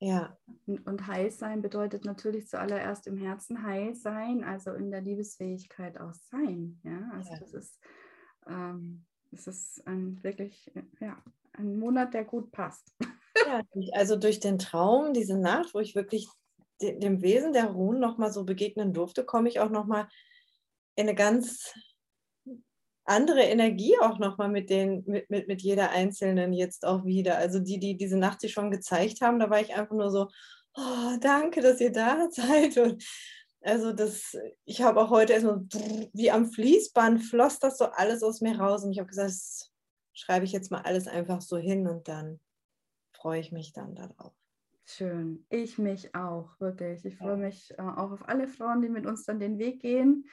ja. 0.00 0.36
Und 0.66 1.06
heil 1.06 1.30
sein 1.30 1.62
bedeutet 1.62 2.04
natürlich 2.04 2.48
zuallererst 2.48 3.06
im 3.06 3.16
Herzen 3.16 3.62
heil 3.64 3.94
sein, 3.94 4.44
also 4.44 4.72
in 4.72 4.90
der 4.90 5.00
Liebesfähigkeit 5.00 6.00
auch 6.00 6.14
sein. 6.14 6.80
Ja, 6.84 7.10
also 7.12 7.32
ja. 7.32 7.38
das 7.40 7.54
ist, 7.54 7.80
ähm, 8.46 9.04
das 9.30 9.46
ist 9.46 9.86
ein 9.86 10.22
wirklich, 10.22 10.70
ja, 11.00 11.22
ein 11.52 11.78
Monat, 11.78 12.14
der 12.14 12.24
gut 12.24 12.52
passt. 12.52 12.94
Ja, 13.46 13.62
also 13.92 14.16
durch 14.16 14.40
den 14.40 14.58
Traum, 14.58 15.12
diese 15.14 15.38
Nacht, 15.38 15.74
wo 15.74 15.80
ich 15.80 15.94
wirklich 15.94 16.28
dem 16.80 17.22
Wesen 17.22 17.52
der 17.52 17.66
Ruhen 17.66 17.98
nochmal 17.98 18.32
so 18.32 18.44
begegnen 18.44 18.92
durfte, 18.92 19.24
komme 19.24 19.48
ich 19.48 19.58
auch 19.58 19.70
nochmal 19.70 20.08
in 20.94 21.08
eine 21.08 21.14
ganz 21.14 21.72
andere 23.08 23.42
Energie 23.42 23.94
auch 24.00 24.18
nochmal 24.18 24.48
mit, 24.48 24.70
mit, 24.70 25.30
mit, 25.30 25.48
mit 25.48 25.62
jeder 25.62 25.90
Einzelnen 25.90 26.52
jetzt 26.52 26.84
auch 26.84 27.04
wieder. 27.04 27.38
Also 27.38 27.58
die, 27.58 27.78
die 27.78 27.96
diese 27.96 28.18
Nacht 28.18 28.40
sich 28.40 28.52
schon 28.52 28.70
gezeigt 28.70 29.20
haben, 29.20 29.38
da 29.38 29.50
war 29.50 29.60
ich 29.60 29.74
einfach 29.74 29.94
nur 29.94 30.10
so, 30.10 30.28
oh, 30.74 31.16
danke, 31.20 31.60
dass 31.60 31.80
ihr 31.80 31.92
da 31.92 32.28
seid. 32.30 32.76
Und 32.76 33.04
also 33.62 33.92
das, 33.92 34.36
ich 34.64 34.82
habe 34.82 35.00
auch 35.00 35.10
heute 35.10 35.32
erstmal 35.32 35.60
wie 36.12 36.30
am 36.30 36.46
Fließband 36.46 37.22
floss 37.22 37.58
das 37.58 37.78
so 37.78 37.86
alles 37.86 38.22
aus 38.22 38.40
mir 38.40 38.58
raus 38.58 38.84
und 38.84 38.92
ich 38.92 38.98
habe 38.98 39.08
gesagt, 39.08 39.34
schreibe 40.12 40.44
ich 40.44 40.52
jetzt 40.52 40.70
mal 40.70 40.82
alles 40.82 41.08
einfach 41.08 41.40
so 41.40 41.56
hin 41.56 41.88
und 41.88 42.08
dann 42.08 42.40
freue 43.12 43.40
ich 43.40 43.52
mich 43.52 43.72
dann 43.72 43.94
darauf. 43.94 44.32
Schön. 44.84 45.44
Ich 45.50 45.76
mich 45.76 46.14
auch, 46.14 46.58
wirklich. 46.60 47.04
Ich 47.04 47.16
freue 47.16 47.36
mich 47.36 47.72
äh, 47.76 47.82
auch 47.82 48.10
auf 48.10 48.26
alle 48.28 48.48
Frauen, 48.48 48.80
die 48.80 48.88
mit 48.88 49.04
uns 49.04 49.24
dann 49.24 49.38
den 49.38 49.58
Weg 49.58 49.80
gehen. 49.80 50.24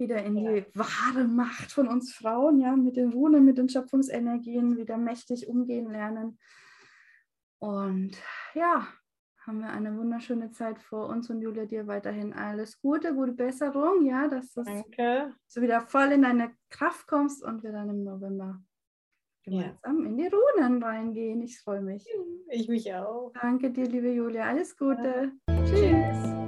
Wieder 0.00 0.24
in 0.24 0.36
ja. 0.38 0.52
die 0.52 0.66
wahre 0.74 1.28
Macht 1.28 1.72
von 1.72 1.86
uns 1.86 2.12
Frauen, 2.12 2.58
ja, 2.58 2.74
mit 2.74 2.96
den 2.96 3.12
Runen, 3.12 3.44
mit 3.44 3.58
den 3.58 3.68
Schöpfungsenergien 3.68 4.76
wieder 4.76 4.96
mächtig 4.96 5.46
umgehen 5.46 5.90
lernen. 5.90 6.38
Und 7.58 8.16
ja, 8.54 8.88
haben 9.46 9.60
wir 9.60 9.70
eine 9.70 9.96
wunderschöne 9.96 10.50
Zeit 10.52 10.80
vor 10.80 11.08
uns 11.08 11.28
und 11.28 11.42
Julia, 11.42 11.66
dir 11.66 11.86
weiterhin 11.86 12.32
alles 12.32 12.80
Gute, 12.80 13.14
gute 13.14 13.32
Besserung, 13.32 14.06
ja, 14.06 14.26
dass 14.28 14.52
du 14.52 14.64
so 15.46 15.60
wieder 15.60 15.82
voll 15.82 16.12
in 16.12 16.22
deine 16.22 16.52
Kraft 16.70 17.06
kommst 17.06 17.44
und 17.44 17.62
wir 17.62 17.72
dann 17.72 17.90
im 17.90 18.02
November 18.02 18.62
gemeinsam 19.44 20.02
ja. 20.02 20.08
in 20.08 20.16
die 20.16 20.28
Runen 20.28 20.82
reingehen. 20.82 21.42
Ich 21.42 21.60
freue 21.60 21.82
mich. 21.82 22.06
Ich 22.48 22.68
mich 22.68 22.92
auch. 22.94 23.32
Danke 23.40 23.70
dir, 23.70 23.86
liebe 23.86 24.10
Julia. 24.10 24.44
Alles 24.44 24.76
Gute. 24.76 25.32
Ja. 25.48 25.64
Tschüss. 25.64 26.39